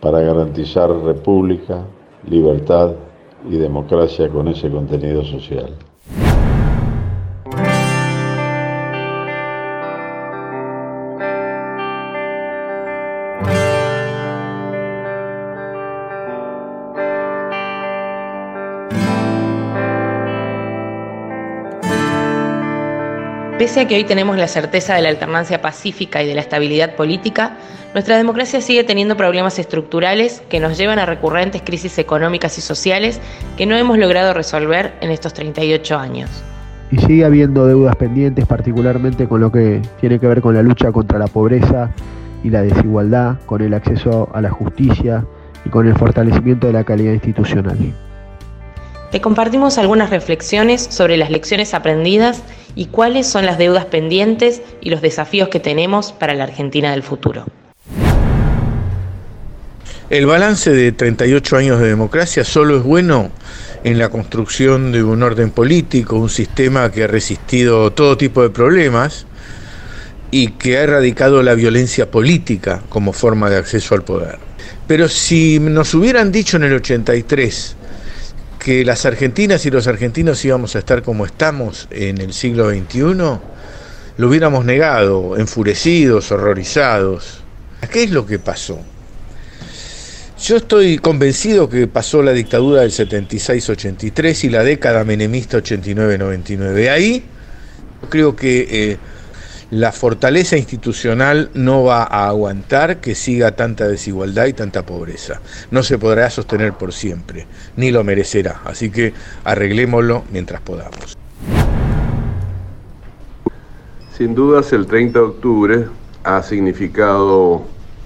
para 0.00 0.20
garantizar 0.20 0.90
república, 0.90 1.84
libertad 2.28 2.92
y 3.48 3.56
democracia 3.56 4.28
con 4.28 4.48
ese 4.48 4.70
contenido 4.70 5.24
social. 5.24 5.74
Pese 23.62 23.78
a 23.78 23.86
que 23.86 23.94
hoy 23.94 24.02
tenemos 24.02 24.36
la 24.36 24.48
certeza 24.48 24.96
de 24.96 25.02
la 25.02 25.08
alternancia 25.08 25.62
pacífica 25.62 26.20
y 26.20 26.26
de 26.26 26.34
la 26.34 26.40
estabilidad 26.40 26.96
política, 26.96 27.58
nuestra 27.94 28.16
democracia 28.16 28.60
sigue 28.60 28.82
teniendo 28.82 29.16
problemas 29.16 29.56
estructurales 29.60 30.42
que 30.48 30.58
nos 30.58 30.76
llevan 30.76 30.98
a 30.98 31.06
recurrentes 31.06 31.62
crisis 31.62 31.96
económicas 31.98 32.58
y 32.58 32.60
sociales 32.60 33.20
que 33.56 33.66
no 33.66 33.76
hemos 33.76 33.98
logrado 33.98 34.34
resolver 34.34 34.94
en 35.00 35.12
estos 35.12 35.32
38 35.34 35.96
años. 35.96 36.28
Y 36.90 36.98
sigue 36.98 37.24
habiendo 37.24 37.64
deudas 37.64 37.94
pendientes, 37.94 38.46
particularmente 38.46 39.28
con 39.28 39.40
lo 39.40 39.52
que 39.52 39.80
tiene 40.00 40.18
que 40.18 40.26
ver 40.26 40.40
con 40.40 40.56
la 40.56 40.62
lucha 40.64 40.90
contra 40.90 41.20
la 41.20 41.28
pobreza 41.28 41.92
y 42.42 42.50
la 42.50 42.62
desigualdad, 42.62 43.36
con 43.46 43.62
el 43.62 43.74
acceso 43.74 44.28
a 44.34 44.40
la 44.40 44.50
justicia 44.50 45.24
y 45.64 45.68
con 45.68 45.86
el 45.86 45.94
fortalecimiento 45.94 46.66
de 46.66 46.72
la 46.72 46.82
calidad 46.82 47.12
institucional. 47.12 47.78
Te 49.12 49.20
compartimos 49.20 49.78
algunas 49.78 50.10
reflexiones 50.10 50.82
sobre 50.82 51.18
las 51.18 51.30
lecciones 51.30 51.74
aprendidas 51.74 52.42
y 52.74 52.86
cuáles 52.86 53.26
son 53.26 53.46
las 53.46 53.58
deudas 53.58 53.86
pendientes 53.86 54.62
y 54.80 54.90
los 54.90 55.02
desafíos 55.02 55.48
que 55.48 55.60
tenemos 55.60 56.12
para 56.12 56.34
la 56.34 56.44
Argentina 56.44 56.92
del 56.92 57.02
futuro. 57.02 57.46
El 60.10 60.26
balance 60.26 60.70
de 60.70 60.92
38 60.92 61.56
años 61.56 61.80
de 61.80 61.88
democracia 61.88 62.44
solo 62.44 62.76
es 62.76 62.82
bueno 62.82 63.30
en 63.82 63.98
la 63.98 64.10
construcción 64.10 64.92
de 64.92 65.02
un 65.02 65.22
orden 65.22 65.50
político, 65.50 66.16
un 66.16 66.28
sistema 66.28 66.90
que 66.92 67.04
ha 67.04 67.06
resistido 67.06 67.90
todo 67.92 68.16
tipo 68.16 68.42
de 68.42 68.50
problemas 68.50 69.26
y 70.30 70.48
que 70.52 70.76
ha 70.76 70.82
erradicado 70.82 71.42
la 71.42 71.54
violencia 71.54 72.10
política 72.10 72.82
como 72.88 73.12
forma 73.12 73.48
de 73.48 73.56
acceso 73.56 73.94
al 73.94 74.02
poder. 74.02 74.38
Pero 74.86 75.08
si 75.08 75.58
nos 75.58 75.94
hubieran 75.94 76.30
dicho 76.30 76.56
en 76.56 76.64
el 76.64 76.74
83 76.74 77.76
que 78.62 78.84
las 78.84 79.04
argentinas 79.06 79.66
y 79.66 79.70
los 79.70 79.88
argentinos 79.88 80.44
íbamos 80.44 80.76
a 80.76 80.78
estar 80.78 81.02
como 81.02 81.26
estamos 81.26 81.88
en 81.90 82.20
el 82.20 82.32
siglo 82.32 82.70
XXI, 82.70 83.00
lo 84.16 84.28
hubiéramos 84.28 84.64
negado, 84.64 85.36
enfurecidos, 85.36 86.30
horrorizados. 86.30 87.40
¿Qué 87.90 88.04
es 88.04 88.10
lo 88.12 88.24
que 88.24 88.38
pasó? 88.38 88.78
Yo 90.40 90.56
estoy 90.56 90.98
convencido 90.98 91.68
que 91.68 91.88
pasó 91.88 92.22
la 92.22 92.32
dictadura 92.32 92.82
del 92.82 92.92
76-83 92.92 94.44
y 94.44 94.48
la 94.50 94.62
década 94.62 95.02
menemista 95.02 95.58
89-99. 95.58 96.88
Ahí 96.88 97.24
creo 98.10 98.36
que 98.36 98.68
eh, 98.70 98.98
la 99.72 99.90
fortaleza 99.90 100.58
institucional 100.58 101.48
no 101.54 101.82
va 101.82 102.02
a 102.02 102.28
aguantar 102.28 103.00
que 103.00 103.14
siga 103.14 103.52
tanta 103.52 103.88
desigualdad 103.88 104.44
y 104.44 104.52
tanta 104.52 104.84
pobreza. 104.84 105.40
No 105.70 105.82
se 105.82 105.96
podrá 105.96 106.28
sostener 106.28 106.74
por 106.74 106.92
siempre, 106.92 107.46
ni 107.74 107.90
lo 107.90 108.04
merecerá. 108.04 108.60
Así 108.66 108.90
que 108.90 109.14
arreglémoslo 109.44 110.24
mientras 110.30 110.60
podamos. 110.60 111.16
Sin 114.14 114.34
dudas 114.34 114.74
el 114.74 114.86
30 114.86 115.18
de 115.18 115.24
octubre 115.24 115.84
ha 116.22 116.42
significado 116.42 117.62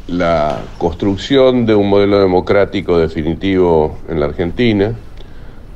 la 0.07 0.62
construcción 0.79 1.66
de 1.66 1.74
un 1.74 1.88
modelo 1.88 2.20
democrático 2.20 2.96
definitivo 2.96 3.98
en 4.09 4.20
la 4.20 4.26
Argentina, 4.26 4.92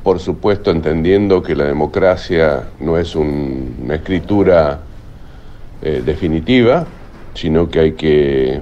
por 0.04 0.20
supuesto 0.20 0.70
entendiendo 0.70 1.42
que 1.42 1.56
la 1.56 1.64
democracia 1.64 2.68
no 2.78 2.96
es 2.96 3.16
una 3.16 3.96
escritura 3.96 4.82
eh, 5.82 6.02
definitiva, 6.04 6.86
sino 7.34 7.68
que 7.68 7.80
hay 7.80 7.92
que 7.92 8.60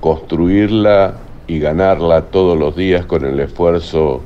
construirla 0.00 1.14
y 1.46 1.58
ganarla 1.58 2.22
todos 2.26 2.58
los 2.58 2.76
días 2.76 3.04
con 3.06 3.24
el 3.24 3.40
esfuerzo 3.40 4.22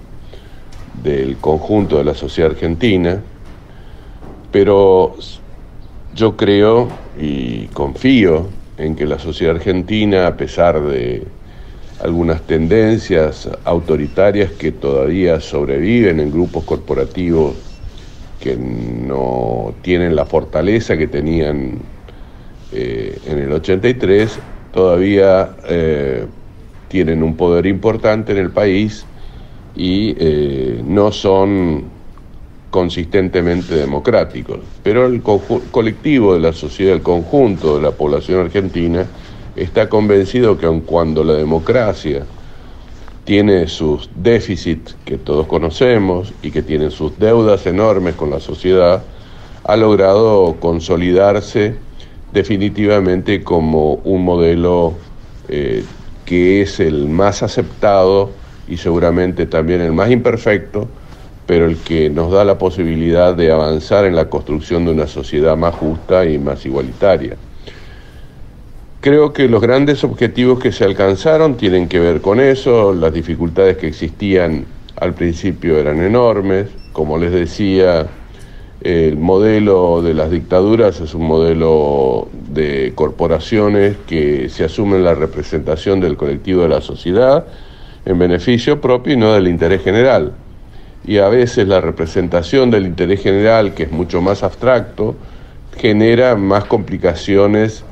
del 1.03 1.37
conjunto 1.39 1.99
de 1.99 2.05
la 2.05 2.15
sociedad 2.15 2.51
argentina, 2.51 3.23
pero 4.51 5.17
yo 6.15 6.37
creo 6.37 6.89
y 7.19 7.67
confío 7.69 8.49
en 8.77 8.95
que 8.95 9.07
la 9.07 9.19
sociedad 9.19 9.57
argentina, 9.57 10.27
a 10.27 10.37
pesar 10.37 10.81
de 10.83 11.27
algunas 12.01 12.43
tendencias 12.43 13.49
autoritarias 13.65 14.53
que 14.53 14.73
todavía 14.73 15.41
sobreviven 15.41 16.21
en 16.21 16.31
grupos 16.31 16.65
corporativos 16.65 17.55
que 18.41 18.57
no 18.57 19.75
tienen 19.81 20.15
la 20.15 20.27
fortaleza 20.27 20.99
que 20.99 21.07
tenían 21.07 21.79
eh, 22.75 23.19
en 23.27 23.39
el 23.39 23.53
83, 23.53 24.39
todavía 24.73 25.55
eh, 25.69 26.27
tienen 26.89 27.23
un 27.23 27.37
poder 27.37 27.67
importante 27.67 28.33
en 28.33 28.39
el 28.39 28.51
país 28.51 29.07
y 29.77 30.17
eh, 30.19 30.83
no 30.85 31.13
son 31.13 31.85
consistentemente 32.71 33.77
democráticos. 33.77 34.59
Pero 34.83 35.07
el 35.07 35.23
colectivo 35.23 36.35
de 36.35 36.41
la 36.41 36.53
sociedad, 36.53 36.95
el 36.95 37.03
conjunto 37.03 37.77
de 37.77 37.83
la 37.83 37.93
población 37.93 38.41
argentina, 38.41 39.07
está 39.55 39.89
convencido 39.89 40.59
que 40.59 40.67
aun 40.67 40.81
cuando 40.81 41.23
la 41.23 41.35
democracia 41.35 42.27
tiene 43.25 43.69
sus 43.69 44.11
déficits 44.17 44.97
que 45.05 45.17
todos 45.17 45.47
conocemos 45.47 46.35
y 46.43 46.51
que 46.51 46.63
tiene 46.63 46.91
sus 46.91 47.17
deudas 47.21 47.65
enormes 47.67 48.17
con 48.17 48.31
la 48.31 48.41
sociedad, 48.41 49.05
ha 49.63 49.77
logrado 49.77 50.57
consolidarse 50.59 51.77
definitivamente 52.35 53.43
como 53.45 53.95
un 54.05 54.25
modelo 54.25 54.95
eh, 55.49 55.85
que 56.27 56.63
es 56.63 56.81
el 56.81 57.09
más 57.09 57.43
aceptado 57.43 58.33
y 58.67 58.77
seguramente 58.77 59.47
también 59.47 59.81
el 59.81 59.93
más 59.93 60.11
imperfecto, 60.11 60.89
pero 61.47 61.67
el 61.67 61.77
que 61.77 62.11
nos 62.11 62.33
da 62.33 62.45
la 62.45 62.59
posibilidad 62.59 63.35
de 63.35 63.53
avanzar 63.53 64.05
en 64.05 64.17
la 64.17 64.29
construcción 64.29 64.85
de 64.85 64.91
una 64.91 65.07
sociedad 65.07 65.57
más 65.57 65.75
justa 65.77 66.27
y 66.27 66.39
más 66.39 66.67
igualitaria. 66.67 67.37
Creo 69.01 69.33
que 69.33 69.49
los 69.49 69.61
grandes 69.61 70.03
objetivos 70.03 70.59
que 70.59 70.73
se 70.73 70.85
alcanzaron 70.85 71.57
tienen 71.57 71.89
que 71.89 72.01
ver 72.01 72.21
con 72.21 72.41
eso, 72.41 72.95
las 72.95 73.13
dificultades 73.13 73.77
que 73.77 73.87
existían 73.87 74.65
al 74.97 75.13
principio 75.13 75.79
eran 75.79 76.03
enormes, 76.03 76.69
como 76.93 77.17
les 77.19 77.31
decía, 77.31 78.07
el 78.85 79.17
modelo 79.17 80.03
de 80.03 80.13
las 80.13 80.31
dictaduras 80.31 81.01
es 81.01 81.15
un 81.15 81.27
modelo 81.27 82.29
de 82.51 82.93
corporaciones 82.95 83.97
que 84.07 84.51
se 84.51 84.65
asumen 84.65 85.03
la 85.03 85.15
representación 85.15 86.01
del 86.01 86.19
colectivo 86.19 86.63
de 86.63 86.69
la 86.69 86.83
sociedad 86.83 87.47
en 88.05 88.19
beneficio 88.19 88.83
propio 88.83 89.15
y 89.15 89.17
no 89.17 89.33
del 89.33 89.49
interés 89.49 89.83
general. 89.83 90.33
Y 91.07 91.17
a 91.17 91.29
veces 91.31 91.67
la 91.67 91.81
representación 91.81 92.71
del 92.71 92.85
interés 92.85 93.23
general, 93.23 93.73
que 93.73 93.85
es 93.85 93.91
mucho 93.91 94.21
más 94.21 94.43
abstracto, 94.43 95.15
genera 95.79 96.37
más 96.37 96.65
complicaciones 96.65 97.85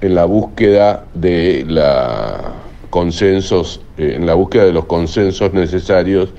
en 0.00 0.16
la 0.16 0.24
búsqueda 0.24 1.04
de 1.14 1.64
la 1.68 2.54
consensos, 2.90 3.80
eh, 3.96 4.14
en 4.16 4.26
la 4.26 4.34
búsqueda 4.34 4.64
de 4.64 4.72
los 4.72 4.86
consensos 4.86 5.52
necesarios 5.52 6.30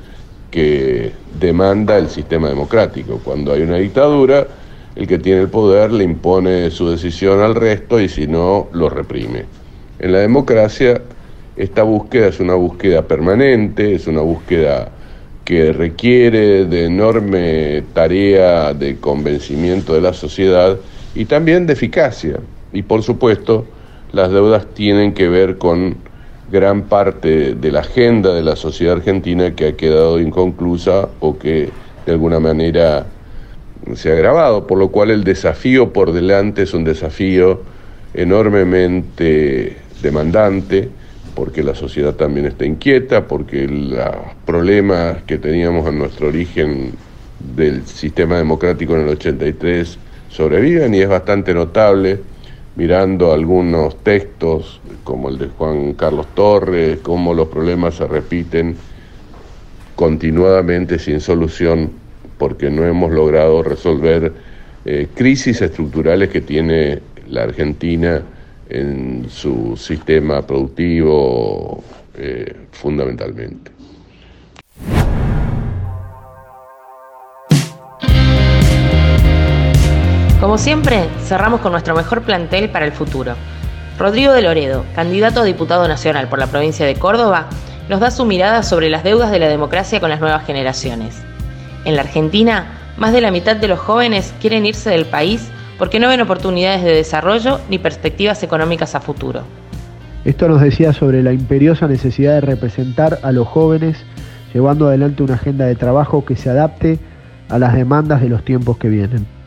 que 0.52 1.14
demanda 1.40 1.98
el 1.98 2.10
sistema 2.10 2.50
democrático. 2.50 3.20
Cuando 3.24 3.54
hay 3.54 3.62
una 3.62 3.78
dictadura, 3.78 4.48
el 4.96 5.08
que 5.08 5.18
tiene 5.18 5.42
el 5.42 5.50
poder 5.50 5.92
le 5.92 6.04
impone 6.04 6.70
su 6.70 6.90
decisión 6.90 7.40
al 7.40 7.56
resto 7.56 8.00
y 8.00 8.10
si 8.10 8.28
no, 8.28 8.68
lo 8.74 8.90
reprime. 8.90 9.46
En 10.00 10.12
la 10.12 10.20
democracia, 10.20 11.02
esta 11.56 11.84
búsqueda 11.84 12.28
es 12.28 12.40
una 12.40 12.56
búsqueda 12.56 13.08
permanente, 13.08 13.96
es 13.96 14.08
una 14.08 14.22
búsqueda 14.22 14.92
que 15.46 15.72
requiere 15.72 16.66
de 16.66 16.86
enorme 16.86 17.84
tarea 17.94 18.74
de 18.74 18.98
convencimiento 18.98 19.94
de 19.94 20.02
la 20.02 20.14
sociedad 20.14 20.78
y 21.16 21.26
también 21.26 21.66
de 21.66 21.74
eficacia. 21.74 22.40
Y 22.74 22.84
por 22.84 23.04
supuesto, 23.04 23.66
las 24.12 24.32
deudas 24.32 24.68
tienen 24.74 25.14
que 25.14 25.30
ver 25.30 25.58
con 25.58 25.98
gran 26.52 26.84
parte 26.84 27.56
de 27.56 27.72
la 27.72 27.80
agenda 27.80 28.34
de 28.34 28.44
la 28.44 28.56
sociedad 28.56 28.98
argentina 28.98 29.56
que 29.56 29.68
ha 29.68 29.78
quedado 29.78 30.20
inconclusa 30.20 31.10
o 31.20 31.38
que 31.38 31.70
de 32.06 32.12
alguna 32.12 32.40
manera 32.40 33.06
se 33.96 34.12
ha 34.12 34.14
agravado, 34.14 34.68
por 34.68 34.78
lo 34.78 34.90
cual 34.90 35.12
el 35.12 35.24
desafío 35.24 35.94
por 35.94 36.12
delante 36.12 36.64
es 36.64 36.74
un 36.74 36.84
desafío 36.84 37.62
enormemente 38.14 39.78
demandante, 40.02 40.90
porque 41.36 41.64
la 41.64 41.74
sociedad 41.74 42.16
también 42.16 42.46
está 42.48 42.66
inquieta, 42.66 43.28
porque 43.28 43.68
los 43.68 44.00
problemas 44.46 45.24
que 45.24 45.38
teníamos 45.38 45.88
en 45.88 46.00
nuestro 46.00 46.28
origen 46.28 46.92
del 47.56 47.88
sistema 47.88 48.38
democrático 48.38 48.96
en 48.96 49.04
el 49.04 49.10
83 49.10 49.98
sobreviven 50.30 50.94
y 50.94 51.00
es 51.00 51.10
bastante 51.10 51.54
notable 51.54 52.20
mirando 52.76 53.34
algunos 53.34 53.98
textos 54.04 54.80
como 55.04 55.30
el 55.30 55.38
de 55.38 55.48
Juan 55.48 55.94
Carlos 55.94 56.28
Torres, 56.34 57.00
cómo 57.02 57.34
los 57.34 57.48
problemas 57.50 57.96
se 57.96 58.08
repiten 58.08 58.76
continuadamente 59.96 60.98
sin 61.00 61.20
solución 61.20 61.92
porque 62.38 62.70
no 62.70 62.86
hemos 62.86 63.12
logrado 63.12 63.62
resolver 63.62 64.34
eh, 64.86 65.08
crisis 65.14 65.62
estructurales 65.62 66.30
que 66.30 66.42
tiene 66.42 67.00
la 67.28 67.44
Argentina 67.44 68.22
en 68.70 69.28
su 69.30 69.76
sistema 69.78 70.42
productivo 70.42 71.84
eh, 72.16 72.56
fundamentalmente. 72.72 73.72
Como 80.41 80.58
siempre, 80.58 81.08
cerramos 81.19 81.62
con 81.62 81.71
nuestro 81.71 81.95
mejor 81.95 82.23
plantel 82.23 82.71
para 82.71 82.88
el 82.88 82.93
futuro. 82.93 83.36
Rodrigo 83.99 84.34
de 84.34 84.41
Loredo, 84.41 84.84
candidato 84.95 85.41
a 85.41 85.43
diputado 85.43 85.88
nacional 85.88 86.30
por 86.30 86.39
la 86.39 86.47
provincia 86.47 86.84
de 86.84 86.95
Córdoba, 86.95 87.45
nos 87.89 87.99
da 87.99 88.10
su 88.10 88.25
mirada 88.25 88.63
sobre 88.63 88.89
las 88.89 89.04
deudas 89.04 89.30
de 89.30 89.38
la 89.38 89.47
democracia 89.47 89.99
con 89.99 90.10
las 90.10 90.19
nuevas 90.19 90.43
generaciones. 90.43 91.21
En 91.86 91.95
la 91.95 92.01
Argentina, 92.01 92.80
más 92.97 93.13
de 93.13 93.21
la 93.21 93.30
mitad 93.30 93.56
de 93.56 93.67
los 93.67 93.77
jóvenes 93.77 94.34
quieren 94.41 94.65
irse 94.65 94.89
del 94.89 95.06
país 95.06 95.47
porque 95.77 95.99
no 95.99 96.08
ven 96.08 96.21
oportunidades 96.21 96.84
de 96.84 96.95
desarrollo 96.95 97.60
ni 97.69 97.77
perspectivas 97.77 98.41
económicas 98.41 98.95
a 98.95 98.99
futuro. 98.99 99.43
Esto 100.25 100.47
nos 100.47 100.60
decía 100.60 100.91
sobre 100.91 101.21
la 101.21 101.34
imperiosa 101.34 101.88
necesidad 101.88 102.34
de 102.34 102.41
representar 102.41 103.19
a 103.21 103.32
los 103.32 103.47
jóvenes 103.47 104.04
llevando 104.56 104.88
adelante 104.88 105.21
una 105.21 105.36
agenda 105.36 105.65
de 105.65 105.75
trabajo 105.75 106.25
que 106.25 106.36
se 106.36 106.49
adapte 106.49 106.97
a 107.47 107.60
las 107.60 107.75
demandas 107.75 108.21
de 108.21 108.30
los 108.30 108.43
tiempos 108.43 108.77
que 108.77 108.89
vienen. 108.89 109.40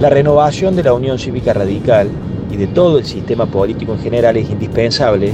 La 0.00 0.10
renovación 0.10 0.76
de 0.76 0.84
la 0.84 0.92
Unión 0.92 1.18
Cívica 1.18 1.52
Radical 1.52 2.08
y 2.52 2.56
de 2.56 2.68
todo 2.68 2.98
el 2.98 3.04
sistema 3.04 3.46
político 3.46 3.94
en 3.94 3.98
general 3.98 4.36
es 4.36 4.48
indispensable 4.48 5.32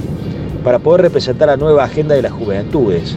para 0.65 0.79
poder 0.79 1.03
representar 1.03 1.49
la 1.49 1.59
nueva 1.59 1.85
agenda 1.85 2.15
de 2.15 2.23
las 2.23 2.33
juventudes, 2.33 3.15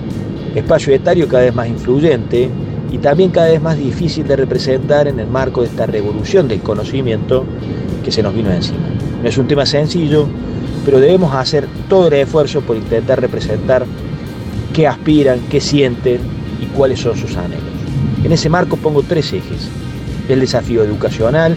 espacio 0.56 0.94
etario 0.94 1.30
cada 1.30 1.44
vez 1.44 1.56
más 1.56 1.70
influyente 1.70 2.50
y 2.92 2.98
también 2.98 3.32
cada 3.32 3.48
vez 3.48 3.62
más 3.62 3.78
difícil 3.78 4.28
de 4.28 4.36
representar 4.36 5.08
en 5.08 5.22
el 5.22 5.28
marco 5.28 5.62
de 5.62 5.68
esta 5.68 5.86
revolución 5.86 6.50
del 6.50 6.60
conocimiento 6.60 7.46
que 8.04 8.12
se 8.12 8.22
nos 8.22 8.36
vino 8.36 8.52
encima. 8.52 8.90
No 9.24 9.30
es 9.30 9.38
un 9.38 9.48
tema 9.48 9.66
sencillo, 9.66 10.28
pero 10.84 11.00
debemos 11.00 11.34
hacer 11.34 11.66
todo 11.88 12.08
el 12.08 12.14
esfuerzo 12.16 12.60
por 12.60 12.76
intentar 12.76 13.22
representar 13.22 13.86
qué 14.74 14.86
aspiran, 14.86 15.40
qué 15.50 15.62
sienten 15.62 16.20
y 16.62 16.66
cuáles 16.76 17.00
son 17.00 17.16
sus 17.16 17.38
anhelos. 17.38 17.64
En 18.22 18.34
ese 18.34 18.50
marco 18.50 18.76
pongo 18.76 19.02
tres 19.02 19.32
ejes 19.32 19.70
el 20.30 20.40
desafío 20.40 20.84
educacional, 20.84 21.56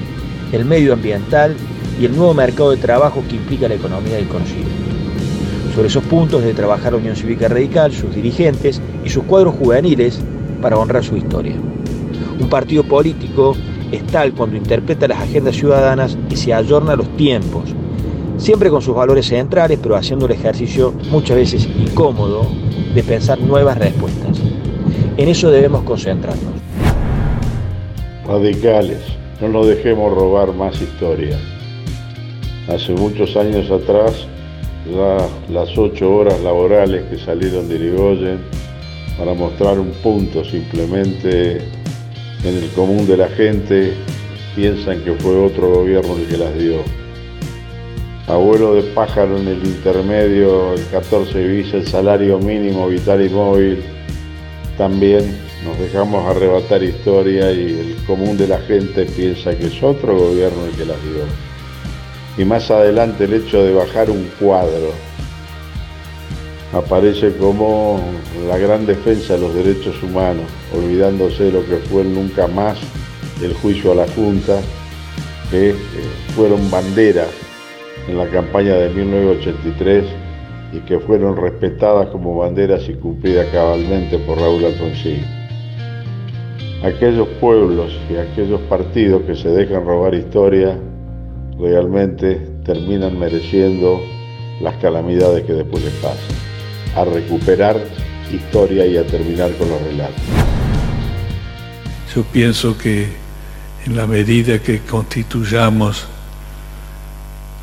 el 0.52 0.64
medioambiental 0.64 1.54
y 2.00 2.04
el 2.04 2.16
nuevo 2.16 2.34
mercado 2.34 2.70
de 2.70 2.76
trabajo 2.76 3.22
que 3.28 3.36
implica 3.36 3.68
la 3.68 3.74
economía 3.74 4.16
del 4.16 4.28
conocimiento. 4.28 4.70
Sobre 5.74 5.88
esos 5.88 6.04
puntos 6.04 6.40
debe 6.40 6.54
trabajar 6.54 6.92
la 6.92 6.98
Unión 6.98 7.16
Cívica 7.16 7.48
Radical, 7.48 7.92
sus 7.92 8.14
dirigentes 8.14 8.80
y 9.04 9.08
sus 9.08 9.24
cuadros 9.24 9.54
juveniles 9.54 10.18
para 10.60 10.78
honrar 10.78 11.04
su 11.04 11.16
historia. 11.16 11.54
Un 12.38 12.48
partido 12.48 12.82
político 12.84 13.54
es 13.92 14.04
tal 14.06 14.32
cuando 14.32 14.56
interpreta 14.56 15.08
las 15.08 15.20
agendas 15.20 15.56
ciudadanas 15.56 16.16
y 16.28 16.36
se 16.36 16.54
ayorna 16.54 16.92
a 16.92 16.96
los 16.96 17.16
tiempos, 17.16 17.70
siempre 18.38 18.70
con 18.70 18.82
sus 18.82 18.94
valores 18.94 19.26
centrales, 19.26 19.78
pero 19.82 19.96
haciendo 19.96 20.26
el 20.26 20.32
ejercicio 20.32 20.94
muchas 21.10 21.36
veces 21.36 21.68
incómodo 21.78 22.46
de 22.94 23.02
pensar 23.02 23.38
nuevas 23.40 23.78
respuestas. 23.78 24.38
En 25.16 25.28
eso 25.28 25.50
debemos 25.50 25.82
concentrarnos 25.82 26.59
radicales, 28.30 29.00
no 29.40 29.48
nos 29.48 29.66
dejemos 29.66 30.14
robar 30.14 30.52
más 30.52 30.80
historia. 30.80 31.36
Hace 32.68 32.92
muchos 32.92 33.36
años 33.36 33.68
atrás, 33.72 34.24
las 35.48 35.76
ocho 35.76 36.14
horas 36.14 36.40
laborales 36.40 37.02
que 37.10 37.18
salieron 37.18 37.68
de 37.68 37.74
Irigoyen 37.74 38.38
para 39.18 39.34
mostrar 39.34 39.80
un 39.80 39.90
punto 40.02 40.44
simplemente 40.44 41.56
en 42.44 42.56
el 42.56 42.70
común 42.70 43.04
de 43.08 43.16
la 43.16 43.28
gente, 43.28 43.94
piensan 44.54 45.02
que 45.02 45.12
fue 45.14 45.36
otro 45.36 45.68
gobierno 45.68 46.16
el 46.16 46.26
que 46.26 46.36
las 46.36 46.56
dio. 46.56 46.76
abuelo 48.28 48.74
de 48.74 48.82
pájaro 48.94 49.38
en 49.38 49.48
el 49.48 49.66
intermedio, 49.66 50.74
el 50.74 50.86
14 50.86 51.48
bis, 51.48 51.74
el 51.74 51.84
salario 51.84 52.38
mínimo 52.38 52.86
vital 52.86 53.26
y 53.26 53.28
móvil, 53.28 53.82
también 54.78 55.49
nos 55.64 55.78
dejamos 55.78 56.26
arrebatar 56.26 56.82
historia 56.82 57.52
y 57.52 57.78
el 57.78 58.04
común 58.06 58.36
de 58.36 58.48
la 58.48 58.58
gente 58.58 59.04
piensa 59.04 59.56
que 59.56 59.66
es 59.66 59.82
otro 59.82 60.16
gobierno 60.16 60.64
el 60.64 60.72
que 60.72 60.84
las 60.84 61.02
dio. 61.02 61.24
Y 62.38 62.44
más 62.44 62.70
adelante 62.70 63.24
el 63.24 63.34
hecho 63.34 63.62
de 63.62 63.74
bajar 63.74 64.10
un 64.10 64.30
cuadro 64.38 64.92
aparece 66.72 67.36
como 67.36 68.00
la 68.48 68.56
gran 68.56 68.86
defensa 68.86 69.34
de 69.34 69.40
los 69.40 69.54
derechos 69.54 70.02
humanos, 70.02 70.46
olvidándose 70.74 71.44
de 71.44 71.52
lo 71.52 71.66
que 71.66 71.76
fue 71.76 72.04
nunca 72.04 72.46
más 72.46 72.78
el 73.42 73.52
juicio 73.54 73.92
a 73.92 73.96
la 73.96 74.06
Junta, 74.08 74.60
que 75.50 75.70
eh, 75.70 75.74
fueron 76.34 76.70
banderas 76.70 77.28
en 78.08 78.16
la 78.16 78.28
campaña 78.28 78.74
de 78.74 78.88
1983 78.90 80.04
y 80.72 80.78
que 80.80 80.98
fueron 81.00 81.36
respetadas 81.36 82.08
como 82.08 82.36
banderas 82.38 82.88
y 82.88 82.94
cumplidas 82.94 83.48
cabalmente 83.48 84.18
por 84.18 84.38
Raúl 84.38 84.64
Alfonsín. 84.64 85.39
Aquellos 86.82 87.28
pueblos 87.40 87.92
y 88.08 88.16
aquellos 88.16 88.62
partidos 88.62 89.24
que 89.24 89.36
se 89.36 89.50
dejan 89.50 89.84
robar 89.84 90.14
historia 90.14 90.78
realmente 91.58 92.40
terminan 92.64 93.18
mereciendo 93.18 94.00
las 94.62 94.76
calamidades 94.76 95.44
que 95.44 95.52
después 95.52 95.84
les 95.84 95.92
pasan. 95.94 96.34
A 96.96 97.04
recuperar 97.04 97.76
historia 98.32 98.86
y 98.86 98.96
a 98.96 99.06
terminar 99.06 99.54
con 99.56 99.68
los 99.68 99.82
relatos. 99.82 100.22
Yo 102.14 102.22
pienso 102.24 102.78
que 102.78 103.08
en 103.84 103.96
la 103.96 104.06
medida 104.06 104.58
que 104.58 104.80
constituyamos 104.80 106.06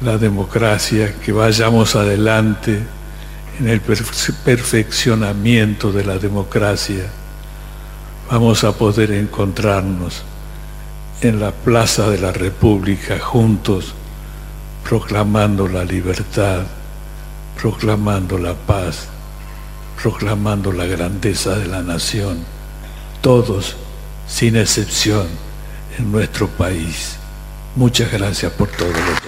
la 0.02 0.20
democracia, 0.20 1.16
que 1.26 1.32
vayamos 1.32 1.96
adelante 1.96 2.82
en 3.60 3.68
el 3.68 3.82
perfeccionamiento 3.82 5.92
de 5.92 6.04
la 6.04 6.20
democracia, 6.20 7.06
vamos 8.30 8.64
a 8.64 8.74
poder 8.74 9.12
encontrarnos 9.12 10.24
en 11.22 11.40
la 11.40 11.52
Plaza 11.52 12.10
de 12.10 12.20
la 12.20 12.32
República 12.32 13.20
juntos, 13.20 13.94
proclamando 14.84 15.68
la 15.68 15.84
libertad, 15.84 16.64
proclamando 17.60 18.38
la 18.38 18.54
paz, 18.54 19.08
proclamando 20.02 20.72
la 20.72 20.86
grandeza 20.86 21.58
de 21.58 21.68
la 21.68 21.82
nación, 21.82 22.44
todos, 23.22 23.78
sin 24.28 24.58
excepción, 24.58 25.28
en 25.98 26.12
nuestro 26.12 26.48
país. 26.48 27.18
Muchas 27.76 28.12
gracias 28.12 28.52
por 28.52 28.68
todo 28.70 28.90
lo 28.90 28.94
que 28.94 29.28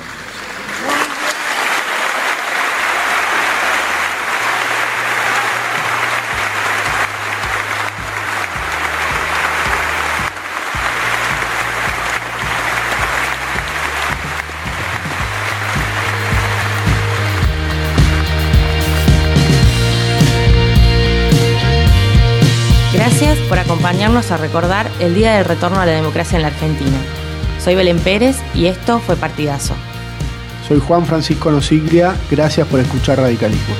a 24.31 24.37
recordar 24.37 24.89
el 24.99 25.15
Día 25.15 25.35
del 25.35 25.45
Retorno 25.45 25.79
a 25.79 25.85
la 25.85 25.93
Democracia 25.93 26.35
en 26.35 26.43
la 26.43 26.49
Argentina. 26.49 26.97
Soy 27.63 27.75
Belén 27.75 27.99
Pérez 27.99 28.37
y 28.53 28.67
esto 28.67 28.99
fue 28.99 29.15
Partidazo. 29.15 29.75
Soy 30.67 30.79
Juan 30.79 31.05
Francisco 31.05 31.51
Nosiglia, 31.51 32.15
gracias 32.29 32.67
por 32.67 32.79
escuchar 32.79 33.19
Radicalismo. 33.19 33.75